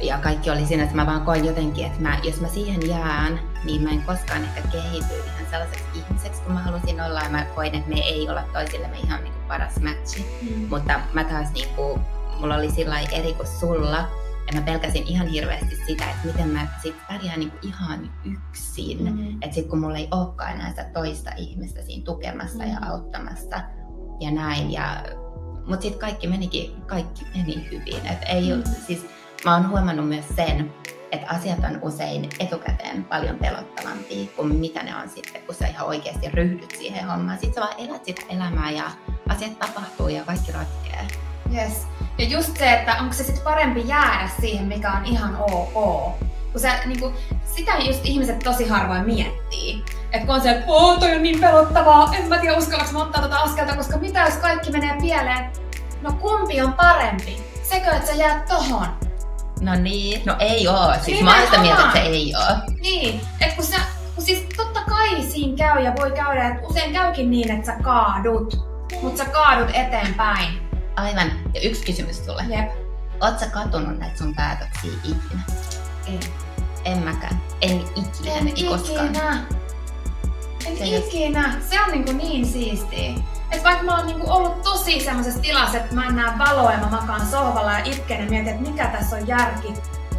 ja 0.00 0.18
kaikki 0.18 0.50
oli 0.50 0.66
siinä, 0.66 0.82
että 0.82 0.96
mä 0.96 1.06
vaan 1.06 1.24
koin 1.24 1.44
jotenkin, 1.44 1.86
että 1.86 2.00
mä, 2.02 2.18
jos 2.22 2.40
mä 2.40 2.48
siihen 2.48 2.88
jään, 2.88 3.40
niin 3.64 3.82
mä 3.82 3.90
en 3.90 4.02
koskaan 4.02 4.44
ehkä 4.44 4.60
kehity 4.72 5.14
ihan 5.14 5.46
sellaiseksi 5.50 5.84
ihmiseksi, 5.94 6.42
kun 6.42 6.52
mä 6.52 6.60
halusin 6.60 7.00
olla. 7.00 7.20
Ja 7.20 7.28
mä 7.28 7.44
koin, 7.44 7.74
että 7.74 7.88
me 7.88 8.00
ei 8.00 8.28
olla 8.28 8.42
toisillemme 8.52 8.98
ihan 8.98 9.24
niin 9.24 9.32
kuin 9.32 9.44
paras 9.48 9.80
matchi. 9.80 10.26
Mm. 10.42 10.66
Mutta 10.68 11.00
mä 11.12 11.24
taas 11.24 11.52
niin 11.52 11.74
kuin, 11.74 12.00
mulla 12.40 12.54
oli 12.54 12.70
sillä 12.70 13.00
eri 13.00 13.34
kuin 13.34 13.46
sulla, 13.46 14.08
ja 14.46 14.60
mä 14.60 14.60
pelkäsin 14.60 15.06
ihan 15.06 15.26
hirveästi 15.26 15.76
sitä, 15.86 16.04
että 16.04 16.26
miten 16.26 16.48
mä 16.48 16.66
sit 16.82 16.96
pärjään 17.08 17.40
niin 17.40 17.52
ihan 17.62 18.10
yksin. 18.24 19.14
Mm. 19.14 19.42
Että 19.42 19.54
sit 19.54 19.66
kun 19.66 19.78
mulla 19.78 19.96
ei 19.96 20.08
olekaan 20.10 20.52
enää 20.52 20.70
sitä 20.70 20.84
toista 20.84 21.30
ihmistä 21.36 21.82
siinä 21.82 22.04
tukemassa 22.04 22.64
mm. 22.64 22.70
ja 22.70 22.78
auttamassa 22.90 23.60
ja 24.20 24.30
näin. 24.30 24.72
Ja 24.72 25.04
mutta 25.66 25.82
sitten 25.82 26.00
kaikki 26.00 26.26
menikin, 26.26 26.82
kaikki 26.86 27.26
meni 27.36 27.68
hyvin. 27.70 28.06
Et 28.06 28.18
ei, 28.28 28.56
mm. 28.56 28.62
siis, 28.86 29.06
mä 29.44 29.54
oon 29.54 29.68
huomannut 29.68 30.08
myös 30.08 30.24
sen, 30.36 30.72
että 31.12 31.26
asiat 31.30 31.58
on 31.58 31.78
usein 31.82 32.28
etukäteen 32.40 33.04
paljon 33.04 33.36
pelottavampia 33.36 34.26
kuin 34.36 34.54
mitä 34.54 34.82
ne 34.82 34.96
on 34.96 35.08
sitten, 35.08 35.42
kun 35.42 35.54
sä 35.54 35.66
ihan 35.66 35.86
oikeasti 35.86 36.30
ryhdyt 36.30 36.70
siihen 36.78 37.06
hommaan. 37.06 37.38
Sitten 37.38 37.54
sä 37.54 37.60
vaan 37.60 37.88
elät 37.88 38.04
sitä 38.04 38.22
elämää 38.28 38.70
ja 38.70 38.90
asiat 39.28 39.58
tapahtuu 39.58 40.08
ja 40.08 40.24
kaikki 40.24 40.52
ratkeaa. 40.52 41.06
Yes. 41.54 41.86
Ja 42.18 42.24
just 42.24 42.56
se, 42.56 42.72
että 42.72 42.96
onko 43.00 43.12
se 43.12 43.24
sitten 43.24 43.44
parempi 43.44 43.88
jäädä 43.88 44.30
siihen, 44.40 44.66
mikä 44.66 44.92
on 44.92 45.04
ihan 45.04 45.36
ok. 45.36 46.12
Kun 46.52 46.60
sä, 46.60 46.78
niinku, 46.86 47.12
sitä 47.44 47.72
just 47.78 48.00
ihmiset 48.04 48.38
tosi 48.38 48.68
harvoin 48.68 49.06
miettii. 49.06 49.84
Että 50.12 50.26
kun 50.26 50.34
on 50.34 50.40
se, 50.40 50.50
että 50.50 50.66
toi 51.00 51.14
on 51.14 51.22
niin 51.22 51.40
pelottavaa, 51.40 52.10
en 52.14 52.28
mä 52.28 52.38
tiedä 52.38 52.56
uskallaks 52.56 52.92
mä 52.92 53.02
ottaa 53.02 53.22
tota 53.22 53.36
askelta, 53.36 53.76
koska 53.76 53.98
mitä 53.98 54.20
jos 54.20 54.34
kaikki 54.34 54.70
menee 54.70 54.96
pieleen? 55.00 55.52
No 56.02 56.12
kumpi 56.12 56.62
on 56.62 56.72
parempi? 56.72 57.42
Sekö, 57.62 57.90
että 57.90 58.06
sä 58.06 58.12
jäät 58.12 58.46
tohon? 58.46 58.86
No 59.60 59.74
niin, 59.74 60.22
no 60.26 60.36
ei 60.38 60.68
oo. 60.68 60.92
Siis 60.94 61.06
niin 61.06 61.24
mä 61.24 61.36
oon 61.36 61.44
sitä 61.44 61.58
mieltä, 61.58 61.82
että 61.82 61.98
se 61.98 62.04
ei 62.04 62.34
oo. 62.34 62.56
Niin, 62.80 63.20
että 63.40 63.56
kun 63.56 63.64
sä, 63.64 63.76
kun 64.14 64.24
siis 64.24 64.46
totta 64.56 64.80
kai 64.88 65.22
siinä 65.22 65.56
käy 65.56 65.84
ja 65.84 65.92
voi 66.00 66.10
käydä, 66.10 66.48
että 66.48 66.66
usein 66.66 66.92
käykin 66.92 67.30
niin, 67.30 67.50
että 67.50 67.66
sä 67.66 67.78
kaadut, 67.82 68.66
mutta 69.02 69.24
sä 69.24 69.30
kaadut 69.30 69.70
eteenpäin. 69.74 70.70
Aivan. 70.96 71.32
Ja 71.54 71.60
yksi 71.60 71.84
kysymys 71.84 72.24
sulle. 72.26 72.44
Jep. 72.48 72.70
Oot 73.20 73.38
sä 73.38 73.46
katunut 73.46 73.98
näitä 73.98 74.18
sun 74.18 74.34
päätöksiä 74.34 74.92
ikinä? 75.04 75.42
En. 76.12 76.20
En 76.84 76.98
mäkään. 76.98 77.42
En 77.60 77.84
ikinä. 77.96 78.34
En 78.34 78.68
koskaan. 78.68 79.06
ikinä. 79.06 79.46
En 80.66 80.76
se 80.78 80.84
ikinä. 80.86 81.54
Just... 81.54 81.70
Se 81.70 81.80
on 81.80 81.90
niin, 81.90 82.04
kuin 82.04 82.18
niin 82.18 82.46
siistiä. 82.46 83.12
Että 83.50 83.64
vaikka 83.64 83.84
mä 83.84 83.96
oon 83.96 84.06
niinku 84.06 84.32
ollut 84.32 84.62
tosi 84.62 85.00
semmoisessa 85.00 85.40
tilassa, 85.40 85.78
että 85.78 85.94
mä 85.94 86.06
en 86.06 86.16
näe 86.16 86.38
valoa 86.38 86.72
ja 86.72 86.78
mä 86.78 86.86
makaan 86.90 87.26
sohvalla 87.26 87.72
ja 87.72 87.84
itken 87.84 88.24
ja 88.24 88.30
mietin, 88.30 88.48
että 88.48 88.70
mikä 88.70 88.86
tässä 88.86 89.16
on 89.16 89.28
järki, 89.28 89.74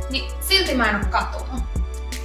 niin 0.09 0.31
silti 0.41 0.75
mä 0.75 0.89
en 0.89 0.95
oo 0.95 1.01
katunut. 1.09 1.70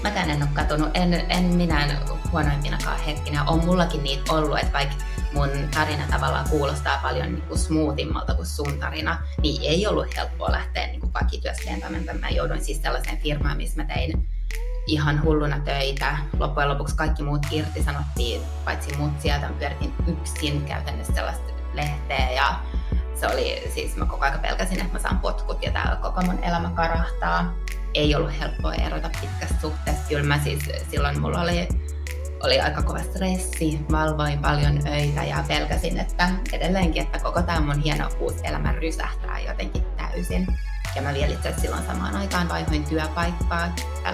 Mäkään 0.06 0.30
en 0.30 0.42
oo 0.42 0.48
katunut, 0.54 0.90
en, 0.94 1.14
en 1.28 1.44
minä 1.44 1.98
huonoimpinakaan 2.32 3.00
hetkinä. 3.00 3.44
On 3.44 3.64
mullakin 3.64 4.02
niitä 4.02 4.32
ollut, 4.32 4.58
että 4.58 4.72
vaikka 4.72 4.94
mun 5.32 5.48
tarina 5.74 6.04
tavallaan 6.10 6.48
kuulostaa 6.48 6.98
paljon 7.02 7.34
niin 7.34 7.42
kuin 7.42 7.58
smoothimmalta 7.58 8.34
kuin 8.34 8.46
sun 8.46 8.78
tarina, 8.80 9.18
niin 9.42 9.62
ei 9.62 9.86
ollut 9.86 10.16
helppoa 10.16 10.52
lähteä 10.52 10.86
niin 10.86 11.00
kuin 11.00 11.12
vakityöskentelyyn. 11.14 12.20
Mä 12.20 12.28
jouduin 12.28 12.64
siis 12.64 12.82
sellaiseen 12.82 13.18
firmaan, 13.18 13.56
missä 13.56 13.82
mä 13.82 13.88
tein 13.94 14.28
ihan 14.86 15.22
hulluna 15.22 15.60
töitä. 15.60 16.18
Loppujen 16.38 16.68
lopuksi 16.68 16.96
kaikki 16.96 17.22
muut 17.22 17.46
irtisanottiin, 17.50 18.42
paitsi 18.64 18.96
mut 18.96 19.20
sieltä. 19.20 19.50
pyöritin 19.58 19.94
yksin 20.06 20.64
käytännössä 20.64 21.12
sellaista 21.12 21.52
lehteä 21.72 22.30
ja 22.30 22.60
se 23.14 23.26
oli, 23.26 23.70
siis 23.74 23.96
mä 23.96 24.06
koko 24.06 24.24
ajan 24.24 24.40
pelkäsin, 24.40 24.80
että 24.80 24.92
mä 24.92 24.98
saan 24.98 25.18
potkut 25.18 25.62
ja 25.62 25.72
täällä 25.72 25.96
koko 25.96 26.22
mun 26.22 26.44
elämä 26.44 26.70
karahtaa. 26.70 27.54
Ei 27.96 28.14
ollut 28.14 28.40
helppoa 28.40 28.74
erota 28.74 29.10
pitkästä 29.20 29.60
suhteesta. 29.60 30.08
Kyllä 30.08 30.22
mä 30.22 30.40
siis, 30.44 30.64
silloin 30.90 31.20
mulla 31.20 31.40
oli, 31.40 31.68
oli 32.42 32.60
aika 32.60 32.82
kova 32.82 32.98
stressi, 32.98 33.80
valvoin 33.92 34.38
paljon 34.38 34.86
öitä 34.86 35.24
ja 35.24 35.44
pelkäsin, 35.48 36.00
että 36.00 36.30
edelleenkin, 36.52 37.02
että 37.02 37.18
koko 37.18 37.42
tämä 37.42 37.60
mun 37.60 37.82
hieno 37.82 38.08
uusi 38.20 38.46
elämä 38.46 38.72
rysähtää 38.72 39.40
jotenkin 39.40 39.82
täysin. 39.96 40.46
Ja 40.96 41.02
mä 41.02 41.14
vielä 41.14 41.34
itse 41.34 41.54
silloin 41.60 41.86
samaan 41.86 42.16
aikaan 42.16 42.48
vaihoin 42.48 42.84
työpaikkaa. 42.84 43.68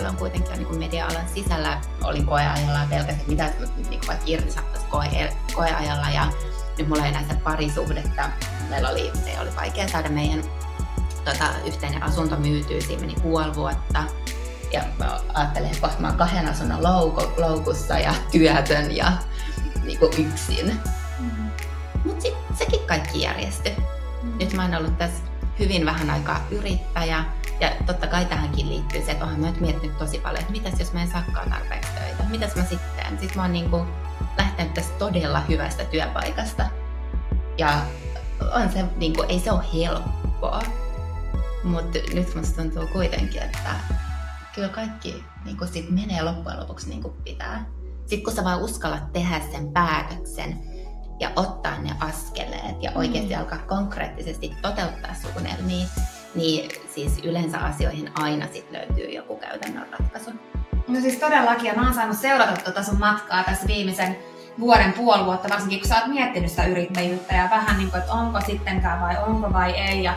on 0.08 0.16
kuitenkin 0.16 0.58
niin 0.58 0.78
media-alan 0.78 1.28
sisällä 1.34 1.80
olin 2.04 2.26
koeajalla 2.26 2.78
ja 2.78 2.86
pelkäsin, 2.90 3.24
mitä 3.26 3.50
niin 3.90 4.00
vaikka 4.06 4.24
irtisanattaisiin 4.26 4.90
koe, 4.90 5.32
koeajalla. 5.54 6.10
Ja 6.10 6.26
nyt 6.78 6.88
mulla 6.88 7.06
ei 7.06 7.12
näistä 7.12 7.34
parisuhdetta. 7.34 8.30
Meillä 8.68 8.88
oli, 8.88 9.12
oli 9.40 9.56
vaikea 9.56 9.88
saada 9.88 10.08
meidän 10.08 10.42
tota, 11.24 11.44
yhteinen 11.66 12.02
asunto 12.02 12.36
myytyy, 12.36 12.80
siinä 12.80 13.00
meni 13.00 13.14
puoli 13.22 13.54
vuotta. 13.54 14.04
Ja 14.72 14.82
mä 14.98 15.20
ajattelin, 15.34 15.70
että 15.70 15.90
mä 15.98 16.08
oon 16.08 16.16
kahden 16.16 16.48
asunnon 16.48 16.82
louku, 16.82 17.22
loukussa 17.36 17.98
ja 17.98 18.14
työtön 18.30 18.96
ja 18.96 19.12
niin 19.84 19.98
kuin 19.98 20.12
yksin. 20.18 20.80
Mm-hmm. 21.18 21.50
Mutta 22.04 22.28
sekin 22.54 22.80
kaikki 22.86 23.22
järjestyi. 23.22 23.72
Mm-hmm. 23.72 24.38
Nyt 24.38 24.52
mä 24.52 24.62
oon 24.62 24.74
ollut 24.74 24.98
tässä 24.98 25.22
hyvin 25.58 25.86
vähän 25.86 26.10
aikaa 26.10 26.46
yrittäjä. 26.50 27.24
Ja 27.60 27.70
totta 27.86 28.06
kai 28.06 28.24
tähänkin 28.24 28.68
liittyy 28.68 29.04
se, 29.04 29.12
että 29.12 29.24
olen 29.24 29.42
nyt 29.42 29.60
miettinyt 29.60 29.98
tosi 29.98 30.18
paljon, 30.18 30.40
että 30.40 30.52
mitäs 30.52 30.74
jos 30.78 30.92
mä 30.92 31.02
en 31.02 31.10
saakaan 31.10 31.50
tarpeeksi 31.50 31.90
töitä, 31.92 32.22
mitäs 32.30 32.56
mä 32.56 32.64
sitten. 32.64 33.18
Siis 33.18 33.34
mä 33.34 33.42
oon 33.42 33.52
niin 33.52 33.70
kuin 33.70 33.88
lähtenyt 34.38 34.74
tästä 34.74 34.98
todella 34.98 35.40
hyvästä 35.40 35.84
työpaikasta. 35.84 36.66
Ja 37.58 37.82
on 38.54 38.72
se, 38.72 38.84
niin 38.96 39.16
kuin, 39.16 39.30
ei 39.30 39.40
se 39.40 39.52
ole 39.52 39.64
helppoa. 39.74 40.62
Mutta 41.64 41.98
nyt 42.14 42.34
musta 42.34 42.62
tuntuu 42.62 42.86
kuitenkin, 42.86 43.42
että 43.42 43.70
kyllä 44.54 44.68
kaikki 44.68 45.24
niin 45.44 45.56
kuin 45.56 45.68
sit 45.68 45.90
menee 45.90 46.22
loppujen 46.22 46.60
lopuksi 46.60 46.88
niin 46.88 47.02
kuin 47.02 47.14
pitää. 47.24 47.66
Sitten 48.00 48.24
kun 48.24 48.32
sä 48.32 48.44
vaan 48.44 48.60
uskallat 48.60 49.12
tehdä 49.12 49.40
sen 49.52 49.72
päätöksen, 49.72 50.72
ja 51.22 51.30
ottaa 51.36 51.78
ne 51.78 51.90
askeleet 52.00 52.82
ja 52.82 52.92
oikeasti 52.94 53.34
mm. 53.34 53.40
alkaa 53.40 53.58
konkreettisesti 53.58 54.52
toteuttaa 54.62 55.14
suunnitelmia, 55.14 55.86
niin 56.34 56.70
siis 56.94 57.18
yleensä 57.24 57.58
asioihin 57.58 58.10
aina 58.14 58.46
sit 58.52 58.70
löytyy 58.70 59.10
joku 59.10 59.36
käytännön 59.36 59.86
ratkaisu. 59.90 60.30
No 60.88 61.00
siis 61.00 61.16
todellakin, 61.16 61.66
ja 61.66 61.74
mä 61.74 61.84
oon 61.84 61.94
saanut 61.94 62.16
seurata 62.16 62.62
tuota 62.64 62.82
sun 62.82 62.98
matkaa 62.98 63.44
tässä 63.44 63.66
viimeisen 63.66 64.16
vuoden 64.60 64.92
puoli 64.92 65.24
vuotta, 65.24 65.48
varsinkin 65.48 65.80
kun 65.80 65.88
sä 65.88 65.98
oot 65.98 66.06
miettinyt 66.06 66.50
sitä 66.50 66.66
yrittäjyyttä 66.66 67.34
ja 67.34 67.48
vähän 67.50 67.78
niin 67.78 67.90
kuin, 67.90 68.00
että 68.00 68.12
onko 68.12 68.40
sittenkään 68.46 69.00
vai 69.00 69.16
onko 69.26 69.52
vai 69.52 69.70
ei. 69.70 70.02
Ja 70.02 70.14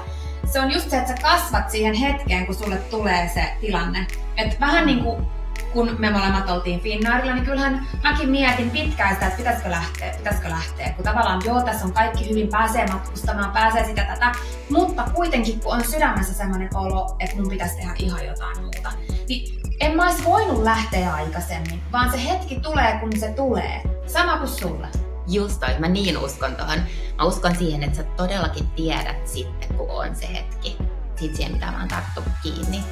se 0.55 0.59
on 0.59 0.71
just 0.71 0.89
se, 0.89 0.97
että 0.97 1.15
sä 1.15 1.21
kasvat 1.21 1.69
siihen 1.69 1.93
hetkeen, 1.93 2.45
kun 2.45 2.55
sulle 2.55 2.77
tulee 2.77 3.31
se 3.33 3.53
tilanne. 3.61 4.07
Että 4.37 4.55
vähän 4.59 4.85
niin 4.85 5.03
kuin 5.03 5.27
kun 5.73 5.95
me 5.99 6.09
molemmat 6.09 6.49
oltiin 6.49 6.79
Finnaarilla, 6.79 7.33
niin 7.33 7.45
kyllähän 7.45 7.87
mäkin 8.03 8.29
mietin 8.29 8.69
pitkään 8.69 9.13
sitä, 9.13 9.25
että 9.25 9.37
pitäisikö 9.37 9.69
lähteä, 9.69 10.13
pitäisikö 10.17 10.49
lähteä. 10.49 10.93
Kun 10.93 11.05
tavallaan 11.05 11.41
joo, 11.45 11.61
tässä 11.61 11.85
on 11.85 11.93
kaikki 11.93 12.29
hyvin, 12.29 12.47
pääsee 12.47 12.87
matkustamaan, 12.87 13.51
pääsee 13.51 13.85
sitä 13.85 14.03
tätä, 14.03 14.31
mutta 14.69 15.03
kuitenkin 15.13 15.59
kun 15.59 15.73
on 15.73 15.83
sydämessä 15.83 16.33
sellainen 16.33 16.69
olo, 16.75 17.15
että 17.19 17.35
mun 17.35 17.49
pitäisi 17.49 17.77
tehdä 17.77 17.93
ihan 17.97 18.25
jotain 18.25 18.61
muuta, 18.61 18.91
niin 19.27 19.61
en 19.79 19.95
mä 19.95 20.05
olisi 20.05 20.25
voinut 20.25 20.63
lähteä 20.63 21.13
aikaisemmin, 21.13 21.81
vaan 21.91 22.11
se 22.11 22.23
hetki 22.29 22.59
tulee, 22.59 22.97
kun 22.99 23.19
se 23.19 23.27
tulee. 23.27 23.81
Sama 24.07 24.37
kuin 24.37 24.49
sulla. 24.49 24.87
Just 25.27 25.59
toi, 25.59 25.79
mä 25.79 25.87
niin 25.87 26.17
uskon 26.17 26.55
tuohon. 26.55 26.79
Mä 27.17 27.23
uskon 27.23 27.55
siihen, 27.55 27.83
että 27.83 27.97
sä 27.97 28.03
todellakin 28.03 28.67
tiedät 28.67 29.27
sitten, 29.27 29.77
kun 29.77 29.89
on 29.89 30.15
se 30.15 30.33
hetki. 30.33 30.77
Sitten 31.15 31.35
siihen, 31.35 31.53
mitä 31.53 31.65
mä 31.71 31.79
oon 31.79 31.87
tarttu 31.87 32.21
kiinni. 32.43 32.83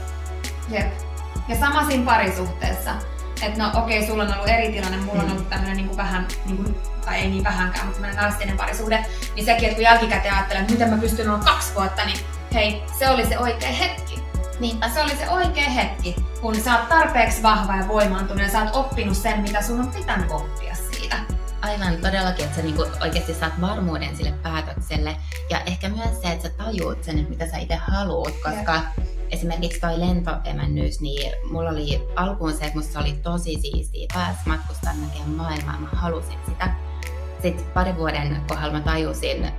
Jep. 0.70 0.94
Ja 1.48 1.60
sama 1.60 1.86
siinä 1.86 2.06
parisuhteessa. 2.06 2.92
Että 3.42 3.64
no 3.64 3.84
okei, 3.84 3.98
okay, 3.98 4.10
sulla 4.10 4.24
on 4.24 4.34
ollut 4.34 4.48
eri 4.48 4.72
tilanne, 4.72 4.98
mulla 4.98 5.22
on 5.22 5.28
mm. 5.28 5.32
ollut 5.32 5.50
tämmöinen 5.50 5.78
niin 5.78 5.98
vähän, 5.98 6.28
niin 6.46 6.58
kuin, 6.58 6.76
tai 7.06 7.20
ei 7.20 7.30
niin 7.30 7.44
vähänkään, 7.44 7.86
mutta 7.86 8.02
tämmöinen 8.02 8.24
naristinen 8.24 8.58
parisuhde. 8.58 9.06
Niin 9.36 9.46
sekin, 9.46 9.64
että 9.64 9.76
kun 9.76 9.84
jälkikäteen 9.84 10.34
ajattelen, 10.34 10.62
että 10.62 10.74
miten 10.74 10.90
mä 10.90 10.98
pystyn 10.98 11.30
olla 11.30 11.44
kaksi 11.44 11.76
vuotta, 11.76 12.06
niin 12.06 12.20
hei, 12.54 12.84
se 13.00 13.10
oli 13.10 13.26
se 13.26 13.40
oikea 13.40 13.72
hetki. 13.72 14.24
Niinpä. 14.60 14.90
Se 14.90 15.02
oli 15.02 15.18
se 15.18 15.30
oikea 15.30 15.70
hetki, 15.70 16.16
kun 16.42 16.56
sä 16.56 16.80
oot 16.80 16.90
tarpeeksi 16.90 17.44
vahva 17.44 17.76
ja 17.76 17.88
voimaantunut 17.88 18.44
ja 18.44 18.50
sä 18.50 18.64
oot 18.64 18.76
oppinut 18.76 19.18
sen, 19.18 19.42
mitä 19.42 19.62
sun 19.62 19.80
on 19.80 19.88
pitänyt 19.88 20.32
oppia 20.32 20.76
siitä. 20.76 21.16
Aivan, 21.64 21.98
todellakin, 21.98 22.46
että 22.46 22.56
sä 22.56 22.62
niinku 22.62 22.86
oikeasti 23.02 23.34
saat 23.34 23.62
varmuuden 23.62 24.16
sille 24.18 24.32
päätökselle. 24.32 25.16
Ja 25.50 25.60
ehkä 25.66 25.90
myös 25.90 26.22
se, 26.22 26.32
että 26.32 26.48
sä 26.50 26.54
tajuut 26.58 27.04
sen, 27.04 27.18
että 27.18 27.30
mitä 27.30 27.48
sä 27.48 27.58
itse 27.58 27.76
haluat, 27.76 28.34
koska 28.44 28.74
ja. 28.74 28.82
esimerkiksi 29.30 29.80
toi 29.80 30.00
lentoemännyys, 30.00 31.02
niin 31.02 31.34
mulla 31.52 31.70
oli 31.70 32.02
alkuun 32.16 32.54
se, 32.54 32.66
että 32.66 32.78
musta 32.78 33.00
oli 33.00 33.14
tosi 33.14 33.62
siistiä 33.62 34.08
pääs 34.14 34.38
matkustaa 34.46 34.94
näkemään 34.94 35.30
maailmaa, 35.30 35.80
mä 35.80 35.88
halusin 35.92 36.40
sitä. 36.46 36.76
Sitten 37.42 37.66
pari 37.74 37.96
vuoden 37.96 38.42
kohdalla 38.48 38.74
mä 38.74 38.82
tajusin 38.82 39.52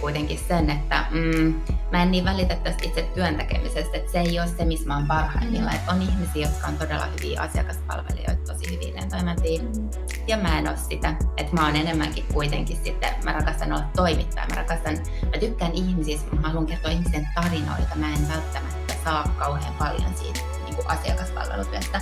kuitenkin 0.00 0.38
sen, 0.48 0.70
että 0.70 1.04
mm, 1.10 1.54
mä 1.92 2.02
en 2.02 2.10
niin 2.10 2.24
välitä 2.24 2.56
tästä 2.56 2.82
itse 2.84 3.02
työn 3.02 3.36
tekemisestä, 3.36 3.96
että 3.96 4.12
se 4.12 4.20
ei 4.20 4.40
ole 4.40 4.48
se, 4.48 4.64
missä 4.64 4.86
mä 4.86 4.96
oon 4.96 5.06
parhaimmilla. 5.06 5.70
Mm. 5.70 5.76
Että 5.76 5.92
on 5.92 6.02
ihmisiä, 6.02 6.46
jotka 6.46 6.66
on 6.66 6.78
todella 6.78 7.06
hyviä 7.06 7.40
asiakaspalvelijoita, 7.40 8.52
tosi 8.52 8.74
hyviä 8.74 8.94
lentoemäntiä, 8.94 9.62
mm. 9.62 9.90
ja 10.26 10.36
mä 10.36 10.58
en 10.58 10.68
ole 10.68 10.76
sitä. 10.76 11.14
Että 11.36 11.52
mä 11.56 11.66
oon 11.66 11.76
enemmänkin 11.76 12.24
kuitenkin 12.32 12.78
sitten, 12.84 13.10
mä 13.24 13.32
rakastan 13.32 13.72
olla 13.72 13.84
toimittaja, 13.96 14.46
mä 14.46 14.54
rakastan, 14.54 14.98
mä 15.32 15.38
tykkään 15.40 15.72
ihmisistä, 15.72 16.36
mä 16.36 16.48
haluan 16.48 16.66
kertoa 16.66 16.90
ihmisten 16.90 17.28
tarinoita, 17.34 17.96
mä 17.96 18.08
en 18.08 18.28
välttämättä 18.28 18.94
saa 19.04 19.34
kauhean 19.38 19.74
paljon 19.74 20.14
siitä 20.14 20.40
niin 20.64 20.76
kuin 20.76 20.90
asiakaspalvelutyöstä. 20.90 22.00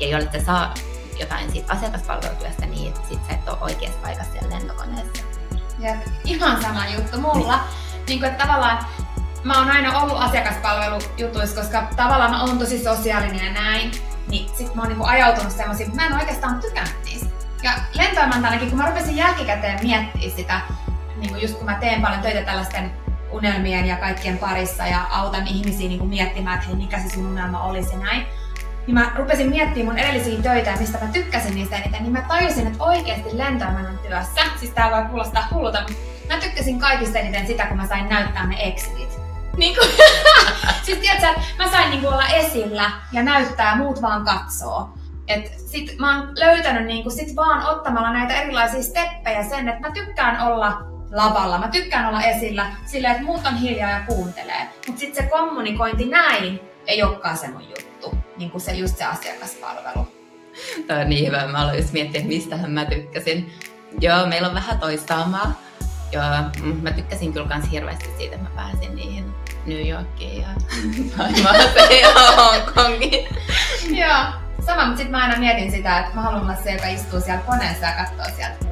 Ja 0.00 0.08
jolle 0.08 0.28
se 0.32 0.40
saa 0.40 0.74
jotain 1.20 1.52
siitä 1.52 1.72
asiakaspalvelutyöstä, 1.72 2.66
niin 2.66 2.94
sit 3.08 3.18
sä 3.26 3.32
et 3.32 3.48
ole 3.48 3.58
oikeassa 3.60 3.98
paikassa 4.02 4.32
siellä 4.32 4.56
lentokoneessa. 4.56 5.41
Ja 5.82 5.94
ihan 6.24 6.62
sama 6.62 6.86
juttu 6.86 7.20
mulla. 7.20 7.60
Niin 8.08 8.18
kuin, 8.18 8.30
että 8.30 8.44
tavallaan 8.46 8.86
mä 9.44 9.58
oon 9.58 9.70
aina 9.70 9.98
ollut 9.98 10.20
asiakaspalvelujutuissa, 10.20 11.60
koska 11.60 11.88
tavallaan 11.96 12.30
mä 12.30 12.42
oon 12.42 12.58
tosi 12.58 12.84
sosiaalinen 12.84 13.46
ja 13.46 13.52
näin. 13.52 13.90
Niin 14.28 14.50
sit 14.56 14.74
mä 14.74 14.82
oon 14.82 14.88
niinku 14.88 15.04
ajautunut 15.04 15.52
semmoisiin, 15.52 15.96
mä 15.96 16.06
en 16.06 16.12
oikeastaan 16.12 16.60
tykännyt 16.60 16.96
niistä. 17.04 17.30
Ja 17.62 17.72
lentoemäntänäkin, 17.92 18.68
kun 18.68 18.78
mä 18.78 18.86
rupesin 18.86 19.16
jälkikäteen 19.16 19.78
miettimään 19.82 20.36
sitä, 20.36 20.60
niin 21.16 21.30
kuin 21.30 21.42
just 21.42 21.54
kun 21.54 21.66
mä 21.66 21.74
teen 21.74 22.02
paljon 22.02 22.22
töitä 22.22 22.42
tällaisten 22.42 22.92
unelmien 23.30 23.86
ja 23.86 23.96
kaikkien 23.96 24.38
parissa 24.38 24.86
ja 24.86 25.06
autan 25.10 25.46
ihmisiä 25.46 25.88
niin 25.88 25.98
kuin 25.98 26.10
miettimään, 26.10 26.54
että 26.54 26.66
hei, 26.66 26.76
mikä 26.76 26.98
se 26.98 27.08
sun 27.08 27.26
unelma 27.26 27.62
olisi 27.62 27.96
näin 27.96 28.26
niin 28.86 28.94
mä 28.94 29.12
rupesin 29.16 29.50
miettimään 29.50 29.86
mun 29.86 29.98
edellisiä 29.98 30.42
töitä 30.42 30.70
ja 30.70 30.76
mistä 30.76 30.98
mä 30.98 31.06
tykkäsin 31.12 31.54
niistä 31.54 31.76
eniten, 31.76 32.02
niin 32.02 32.12
mä 32.12 32.24
tajusin, 32.28 32.66
että 32.66 32.84
oikeasti 32.84 33.38
lentoemännän 33.38 33.98
työssä, 33.98 34.40
siis 34.56 34.72
tää 34.72 34.90
voi 34.90 35.04
kuulostaa 35.08 35.48
hullulta, 35.54 35.82
mutta 35.82 35.94
mä 36.28 36.40
tykkäsin 36.40 36.78
kaikista 36.78 37.18
eniten 37.18 37.46
sitä, 37.46 37.66
kun 37.66 37.76
mä 37.76 37.86
sain 37.86 38.08
näyttää 38.08 38.46
ne 38.46 38.56
exitit. 38.60 39.08
Niin 39.56 39.74
kuin, 39.74 39.88
siis 40.84 40.98
tiedätkö, 40.98 41.40
mä 41.58 41.70
sain 41.70 41.90
niin 41.90 42.06
olla 42.06 42.26
esillä 42.26 42.90
ja 43.12 43.22
näyttää, 43.22 43.76
muut 43.76 44.02
vaan 44.02 44.24
katsoo. 44.24 44.90
Et 45.28 45.58
sit 45.58 45.98
mä 45.98 46.16
oon 46.16 46.32
löytänyt 46.38 46.86
niin 46.86 47.10
sit 47.10 47.36
vaan 47.36 47.66
ottamalla 47.66 48.12
näitä 48.12 48.34
erilaisia 48.34 48.82
steppejä 48.82 49.42
sen, 49.42 49.68
että 49.68 49.88
mä 49.88 49.94
tykkään 49.94 50.40
olla 50.40 50.82
lavalla, 51.10 51.58
mä 51.58 51.68
tykkään 51.68 52.08
olla 52.08 52.22
esillä 52.22 52.66
sillä, 52.86 53.10
että 53.10 53.22
muut 53.22 53.46
on 53.46 53.56
hiljaa 53.56 53.90
ja 53.90 54.00
kuuntelee. 54.06 54.68
Mutta 54.86 55.00
sitten 55.00 55.24
se 55.24 55.30
kommunikointi 55.30 56.04
näin 56.04 56.71
ei 56.86 57.02
olekaan 57.02 57.38
se 57.38 57.48
mun 57.48 57.62
juttu 57.62 57.92
niin 58.36 58.50
kuin 58.50 58.62
se 58.62 58.72
just 58.72 58.98
se 58.98 59.04
asiakaspalvelu. 59.04 60.06
Tämä 60.86 61.00
on 61.00 61.08
niin 61.08 61.26
hyvä. 61.26 61.46
Mä 61.46 61.58
aloin 61.58 61.78
just 61.78 61.92
miettiä, 61.92 62.18
että 62.18 62.32
mistähän 62.34 62.70
mä 62.70 62.84
tykkäsin. 62.84 63.52
Joo, 64.00 64.26
meillä 64.26 64.48
on 64.48 64.54
vähän 64.54 64.78
toistaamaa. 64.78 65.60
Joo, 66.12 66.24
mm, 66.62 66.76
mä 66.82 66.90
tykkäsin 66.90 67.32
kyllä 67.32 67.48
kans 67.48 67.70
hirveästi 67.70 68.08
siitä, 68.18 68.36
että 68.36 68.48
mä 68.48 68.56
pääsin 68.56 68.96
niihin 68.96 69.24
New 69.66 69.88
Yorkiin 69.88 70.42
ja 70.42 70.48
Taimaaseen 71.16 72.00
ja 72.00 72.14
Hongkongiin. 72.36 73.28
Joo, 73.90 74.24
sama, 74.66 74.84
mutta 74.84 74.96
sitten 74.96 75.10
mä 75.10 75.22
aina 75.22 75.38
mietin 75.38 75.70
sitä, 75.70 75.98
että 75.98 76.14
mä 76.14 76.22
haluan 76.22 76.42
olla 76.42 76.54
se, 76.64 76.72
joka 76.72 76.86
istuu 76.86 77.20
siellä 77.20 77.42
koneessa 77.42 77.86
ja 77.86 77.92
katsoo 77.92 78.36
sieltä 78.36 78.71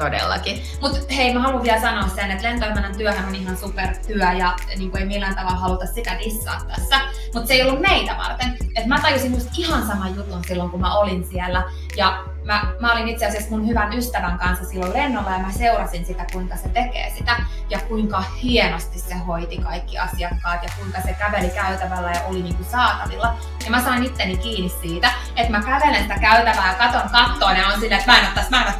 todellakin. 0.00 0.62
Mutta 0.80 1.14
hei, 1.14 1.34
mä 1.34 1.40
haluan 1.40 1.62
vielä 1.62 1.80
sanoa 1.80 2.08
sen, 2.08 2.30
että 2.30 2.48
lentoemännän 2.48 2.96
työhän 2.96 3.28
on 3.28 3.34
ihan 3.34 3.56
super 3.56 3.88
työ 4.06 4.32
ja 4.38 4.56
niin 4.76 4.90
kuin 4.90 5.02
ei 5.02 5.08
millään 5.08 5.36
tavalla 5.36 5.58
haluta 5.58 5.86
sitä 5.86 6.18
dissaa 6.18 6.60
tässä. 6.68 7.00
Mutta 7.34 7.48
se 7.48 7.54
ei 7.54 7.62
ollut 7.62 7.80
meitä 7.80 8.16
varten. 8.16 8.56
Et 8.76 8.86
mä 8.86 9.00
tajusin 9.00 9.34
just 9.34 9.48
ihan 9.58 9.86
saman 9.86 10.16
jutun 10.16 10.44
silloin, 10.44 10.70
kun 10.70 10.80
mä 10.80 10.94
olin 10.94 11.26
siellä. 11.30 11.62
Ja 11.96 12.24
mä, 12.44 12.62
mä 12.80 12.92
olin 12.92 13.08
itse 13.08 13.26
asiassa 13.26 13.50
mun 13.50 13.68
hyvän 13.68 13.92
ystävän 13.92 14.38
kanssa 14.38 14.64
silloin 14.64 14.92
lennolla 14.92 15.30
ja 15.30 15.38
mä 15.38 15.52
seurasin 15.52 16.06
sitä, 16.06 16.26
kuinka 16.32 16.56
se 16.56 16.68
tekee 16.68 17.12
sitä 17.18 17.36
ja 17.70 17.78
kuinka 17.78 18.24
hienosti 18.42 18.98
se 18.98 19.14
hoiti 19.14 19.58
kaikki 19.58 19.98
asiakkaat 19.98 20.62
ja 20.62 20.70
kuinka 20.78 21.00
se 21.00 21.12
käveli 21.12 21.50
käytävällä 21.50 22.10
ja 22.10 22.22
oli 22.22 22.42
niinku 22.42 22.64
saatavilla. 22.70 23.34
Ja 23.64 23.70
mä 23.70 23.82
sain 23.82 24.04
itteni 24.04 24.36
kiinni 24.36 24.72
siitä, 24.82 25.12
että 25.36 25.52
mä 25.52 25.62
kävelen 25.62 26.02
sitä 26.02 26.18
käytävää 26.18 26.74
katon 26.74 27.10
kattoon 27.10 27.56
ja 27.56 27.66
on 27.66 27.80
silleen, 27.80 28.00
että 28.00 28.12
mä 28.12 28.18
en 28.18 28.24
en 28.24 28.28
ottais, 28.28 28.50
mä 28.50 28.62
en 28.62 28.68
ottais. 28.68 28.79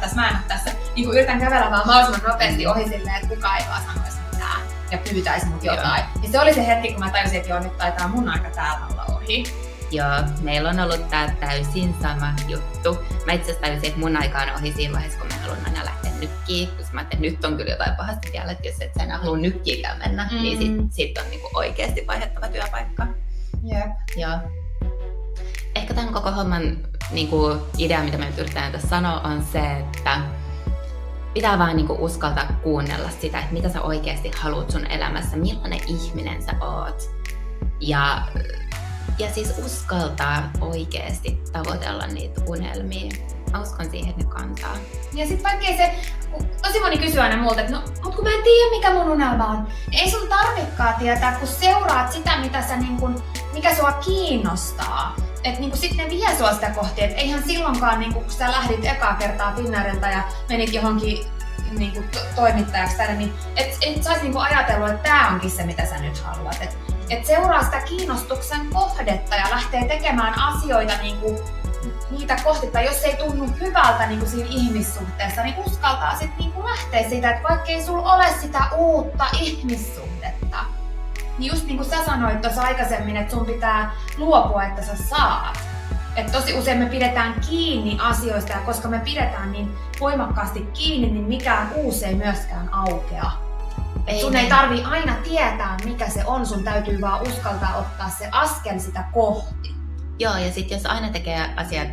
Niin 0.95 1.05
kuin 1.05 1.17
yritän 1.17 1.39
kävellä 1.39 1.71
vaan 1.71 1.87
mahdollisimman 1.87 2.31
nopeasti 2.31 2.67
ohi 2.67 2.83
silleen, 2.83 3.15
että 3.15 3.35
kukaan 3.35 3.57
ei 3.57 3.67
vaan 3.69 3.81
sanoisi 3.93 4.17
mitään 4.31 4.61
ja 4.91 4.97
pyytäisi 4.97 5.45
mut 5.45 5.63
jotain. 5.63 6.03
Joo. 6.15 6.23
Ja 6.23 6.29
se 6.31 6.39
oli 6.39 6.53
se 6.53 6.67
hetki, 6.67 6.91
kun 6.91 6.99
mä 6.99 7.11
tajusin, 7.11 7.37
että 7.37 7.49
joo, 7.49 7.59
nyt 7.59 7.77
taitaa 7.77 8.07
mun 8.07 8.29
aika 8.29 8.49
täällä 8.49 8.85
olla 8.91 9.05
ohi. 9.15 9.43
Joo, 9.91 10.23
meillä 10.41 10.69
on 10.69 10.79
ollut 10.79 11.09
tää 11.09 11.35
täysin 11.39 11.95
sama 12.01 12.33
juttu. 12.47 12.97
Mä 13.25 13.33
itse 13.33 13.43
asiassa 13.43 13.61
tajusin, 13.61 13.87
että 13.87 13.99
mun 13.99 14.17
aika 14.17 14.41
on 14.41 14.49
ohi 14.59 14.73
siinä 14.73 14.93
vaiheessa, 14.93 15.19
kun 15.19 15.27
mä 15.27 15.35
haluan 15.41 15.65
aina 15.65 15.85
lähteä 15.85 16.11
nykkiin. 16.19 16.69
Koska 16.77 16.93
mä 16.93 17.01
että 17.01 17.17
nyt 17.17 17.45
on 17.45 17.57
kyllä 17.57 17.71
jotain 17.71 17.95
pahasti 17.95 18.29
vielä, 18.31 18.51
että 18.51 18.67
jos 18.67 18.81
et 18.81 18.93
sä 18.97 19.03
enää 19.03 19.17
halua 19.17 19.37
nykkiinkään 19.37 19.97
mennä, 19.97 20.29
mm. 20.31 20.41
niin 20.41 20.57
sit, 20.57 20.93
sit 20.93 21.17
on 21.17 21.29
niinku 21.29 21.49
oikeasti 21.53 22.07
vaihdettava 22.07 22.47
työpaikka. 22.47 23.07
Jep. 23.63 23.91
Joo. 24.15 24.37
Ehkä 25.75 25.93
tämän 25.93 26.13
koko 26.13 26.31
homman 26.31 26.77
niinku, 27.11 27.67
idea, 27.77 28.03
mitä 28.03 28.17
me 28.17 28.25
nyt 28.25 28.37
yritetään 28.37 28.71
tässä 28.71 28.87
sanoa, 28.87 29.21
on 29.21 29.45
se, 29.51 29.59
että 29.59 30.19
pitää 31.33 31.59
vaan 31.59 31.75
niinku 31.75 31.97
uskaltaa 31.99 32.45
kuunnella 32.63 33.09
sitä, 33.09 33.39
että 33.39 33.53
mitä 33.53 33.69
sä 33.69 33.81
oikeasti 33.81 34.31
haluat 34.37 34.71
sun 34.71 34.85
elämässä, 34.85 35.37
millainen 35.37 35.79
ihminen 35.87 36.43
sä 36.43 36.51
oot. 36.61 37.11
Ja 37.79 38.21
ja 39.19 39.33
siis 39.33 39.53
uskaltaa 39.65 40.49
oikeasti 40.61 41.41
tavoitella 41.51 42.07
niitä 42.07 42.41
unelmia. 42.47 43.11
Mä 43.51 43.61
uskon 43.61 43.89
siihen, 43.91 44.09
että 44.09 44.25
kantaa. 44.25 44.75
Ja 45.13 45.27
sitten 45.27 45.43
vaikka 45.43 45.65
se, 45.65 45.95
tosi 46.61 46.79
moni 46.79 46.97
kysyy 46.97 47.21
aina 47.21 47.37
multa, 47.37 47.61
että 47.61 47.73
no, 47.73 47.81
mut 48.03 48.15
kun 48.15 48.23
mä 48.23 48.29
en 48.29 48.43
tiedä 48.43 48.69
mikä 48.69 48.93
mun 48.93 49.09
unelma 49.09 49.47
on. 49.47 49.67
Ei 49.91 50.11
sun 50.11 50.27
tarvikkaa 50.29 50.93
tietää, 50.93 51.35
kun 51.39 51.47
seuraat 51.47 52.11
sitä, 52.11 52.37
mitä 52.37 52.61
sä, 52.61 52.77
niin 52.77 52.97
kun, 52.97 53.23
mikä 53.53 53.75
sua 53.75 53.91
kiinnostaa. 53.91 55.15
Että 55.43 55.59
niin 55.59 55.77
sitten 55.77 55.97
ne 55.97 56.09
vie 56.09 56.37
sua 56.37 56.53
sitä 56.53 56.69
kohti. 56.69 57.03
Että 57.03 57.17
eihän 57.17 57.43
silloinkaan, 57.43 57.99
niin 57.99 58.13
kun 58.13 58.23
sä 58.27 58.51
lähdit 58.51 58.85
ekaa 58.85 59.13
kertaa 59.13 59.53
Finnairilta 59.55 60.07
ja 60.07 60.23
menit 60.49 60.73
johonkin 60.73 61.25
niin 61.77 61.91
kuin 61.91 62.09
to- 62.09 62.19
toimittajaksi 62.35 62.97
tänne, 62.97 63.15
niin 63.15 63.33
et, 63.55 63.77
et 63.81 64.03
sä 64.03 64.13
niin 64.21 64.37
ajatellut, 64.37 64.89
että 64.89 65.03
tämä 65.03 65.29
onkin 65.29 65.51
se, 65.51 65.63
mitä 65.63 65.85
sä 65.85 65.97
nyt 65.97 66.17
haluat. 66.17 66.57
Et 66.61 66.77
että 67.11 67.27
seuraa 67.27 67.63
sitä 67.63 67.81
kiinnostuksen 67.81 68.69
kohdetta 68.73 69.35
ja 69.35 69.49
lähtee 69.49 69.85
tekemään 69.87 70.39
asioita 70.39 70.97
niin 70.97 71.17
kuin 71.17 71.39
niitä 72.11 72.35
kohti, 72.43 72.67
tai 72.67 72.85
jos 72.85 73.01
se 73.01 73.07
ei 73.07 73.15
tunnu 73.17 73.49
hyvältä 73.59 74.07
niin 74.07 74.19
kuin 74.19 74.31
siinä 74.31 74.49
ihmissuhteessa, 74.49 75.43
niin 75.43 75.55
uskaltaa 75.65 76.11
sitten 76.11 76.37
niin 76.37 76.63
lähteä 76.63 77.09
siitä, 77.09 77.31
että 77.31 77.49
vaikka 77.49 77.65
ei 77.65 77.83
sulla 77.83 78.13
ole 78.13 78.25
sitä 78.41 78.59
uutta 78.77 79.25
ihmissuhdetta, 79.41 80.10
niin 81.41 81.51
just 81.51 81.65
niin 81.65 81.77
kuin 81.77 81.89
sä 81.89 82.05
sanoit 82.05 82.41
tuossa 82.41 82.61
aikaisemmin, 82.61 83.17
että 83.17 83.31
sun 83.31 83.45
pitää 83.45 83.91
luopua, 84.17 84.63
että 84.63 84.81
sä 84.81 84.95
saat. 84.95 85.59
Et 86.15 86.31
tosi 86.31 86.53
usein 86.53 86.77
me 86.77 86.85
pidetään 86.85 87.41
kiinni 87.49 87.97
asioista 88.01 88.51
ja 88.51 88.59
koska 88.59 88.87
me 88.87 89.01
pidetään 89.05 89.51
niin 89.51 89.71
voimakkaasti 89.99 90.67
kiinni, 90.73 91.11
niin 91.11 91.25
mikään 91.25 91.71
uusi 91.75 92.05
ei 92.05 92.15
myöskään 92.15 92.73
aukea. 92.73 93.31
Et 94.07 94.19
sun 94.19 94.35
ei 94.35 94.49
tarvi 94.49 94.83
aina 94.83 95.15
tietää, 95.23 95.77
mikä 95.85 96.09
se 96.09 96.25
on, 96.25 96.45
sun 96.45 96.63
täytyy 96.63 97.01
vaan 97.01 97.21
uskaltaa 97.21 97.75
ottaa 97.77 98.09
se 98.09 98.29
askel 98.31 98.79
sitä 98.79 99.03
kohti. 99.13 99.75
Joo, 100.19 100.37
ja 100.37 100.51
sitten 100.51 100.75
jos 100.75 100.85
aina 100.85 101.09
tekee 101.09 101.49
asiat 101.55 101.87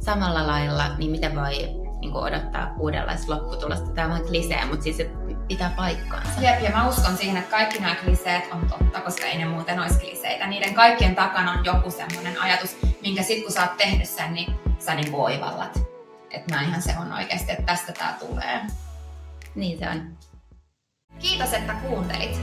samalla 0.00 0.46
lailla, 0.46 0.84
niin 0.98 1.10
miten 1.10 1.36
voi 1.36 1.52
niin 2.00 2.12
kuin 2.12 2.24
odottaa 2.24 2.72
uudenlaista 2.78 3.34
lopputulosta? 3.34 3.90
Tämä 3.90 4.14
on 4.14 4.20
klisee, 4.20 4.64
mutta 4.64 4.82
siis 4.82 5.02
pitää 5.50 5.72
paikkaansa. 5.76 6.40
Jep, 6.40 6.62
ja 6.62 6.70
mä 6.70 6.88
uskon 6.88 7.16
siihen, 7.16 7.36
että 7.36 7.50
kaikki 7.50 7.78
nämä 7.78 7.94
kliseet 7.94 8.44
on 8.52 8.66
totta, 8.68 9.00
koska 9.00 9.26
ei 9.26 9.38
ne 9.38 9.44
muuten 9.44 9.80
olisi 9.80 9.98
kliseitä. 9.98 10.46
Niiden 10.46 10.74
kaikkien 10.74 11.14
takana 11.14 11.52
on 11.52 11.64
joku 11.64 11.90
semmoinen 11.90 12.40
ajatus, 12.40 12.76
minkä 13.02 13.22
sit 13.22 13.42
kun 13.42 13.52
sä 13.52 13.62
oot 13.62 13.76
tehnyt 13.76 14.08
sen, 14.08 14.34
niin 14.34 14.54
sä 14.78 14.94
niin 14.94 15.12
voivallat. 15.12 15.78
Että 16.30 16.54
näinhän 16.54 16.82
se 16.82 16.94
on 17.00 17.12
oikeasti, 17.12 17.52
että 17.52 17.62
tästä 17.62 17.92
tää 17.92 18.16
tulee. 18.20 18.60
Niin 19.54 19.78
se 19.78 19.88
on. 19.88 20.18
Kiitos, 21.18 21.52
että 21.52 21.72
kuuntelit. 21.72 22.40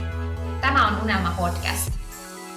Tämä 0.60 0.86
on 0.86 1.02
Unelma 1.02 1.34
Podcast. 1.38 1.92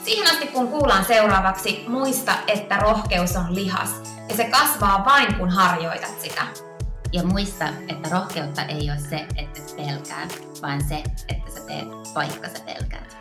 Siihen 0.06 0.32
asti 0.32 0.48
kun 0.48 0.68
kuullaan 0.68 1.06
seuraavaksi, 1.06 1.86
muista, 1.88 2.34
että 2.48 2.78
rohkeus 2.78 3.36
on 3.36 3.56
lihas 3.56 3.90
ja 4.30 4.36
se 4.36 4.44
kasvaa 4.44 5.06
vain 5.06 5.36
kun 5.36 5.50
harjoitat 5.50 6.22
sitä. 6.22 6.71
Ja 7.14 7.24
muista, 7.24 7.66
että 7.88 8.10
rohkeutta 8.10 8.62
ei 8.62 8.90
ole 8.90 9.00
se, 9.00 9.28
että 9.36 9.62
pelkää, 9.76 10.28
vaan 10.62 10.84
se, 10.84 11.04
että 11.30 11.52
sä 11.52 11.66
teet 11.68 11.88
vaikka 12.16 12.50
sä 12.50 12.64
pelkäät. 12.66 13.21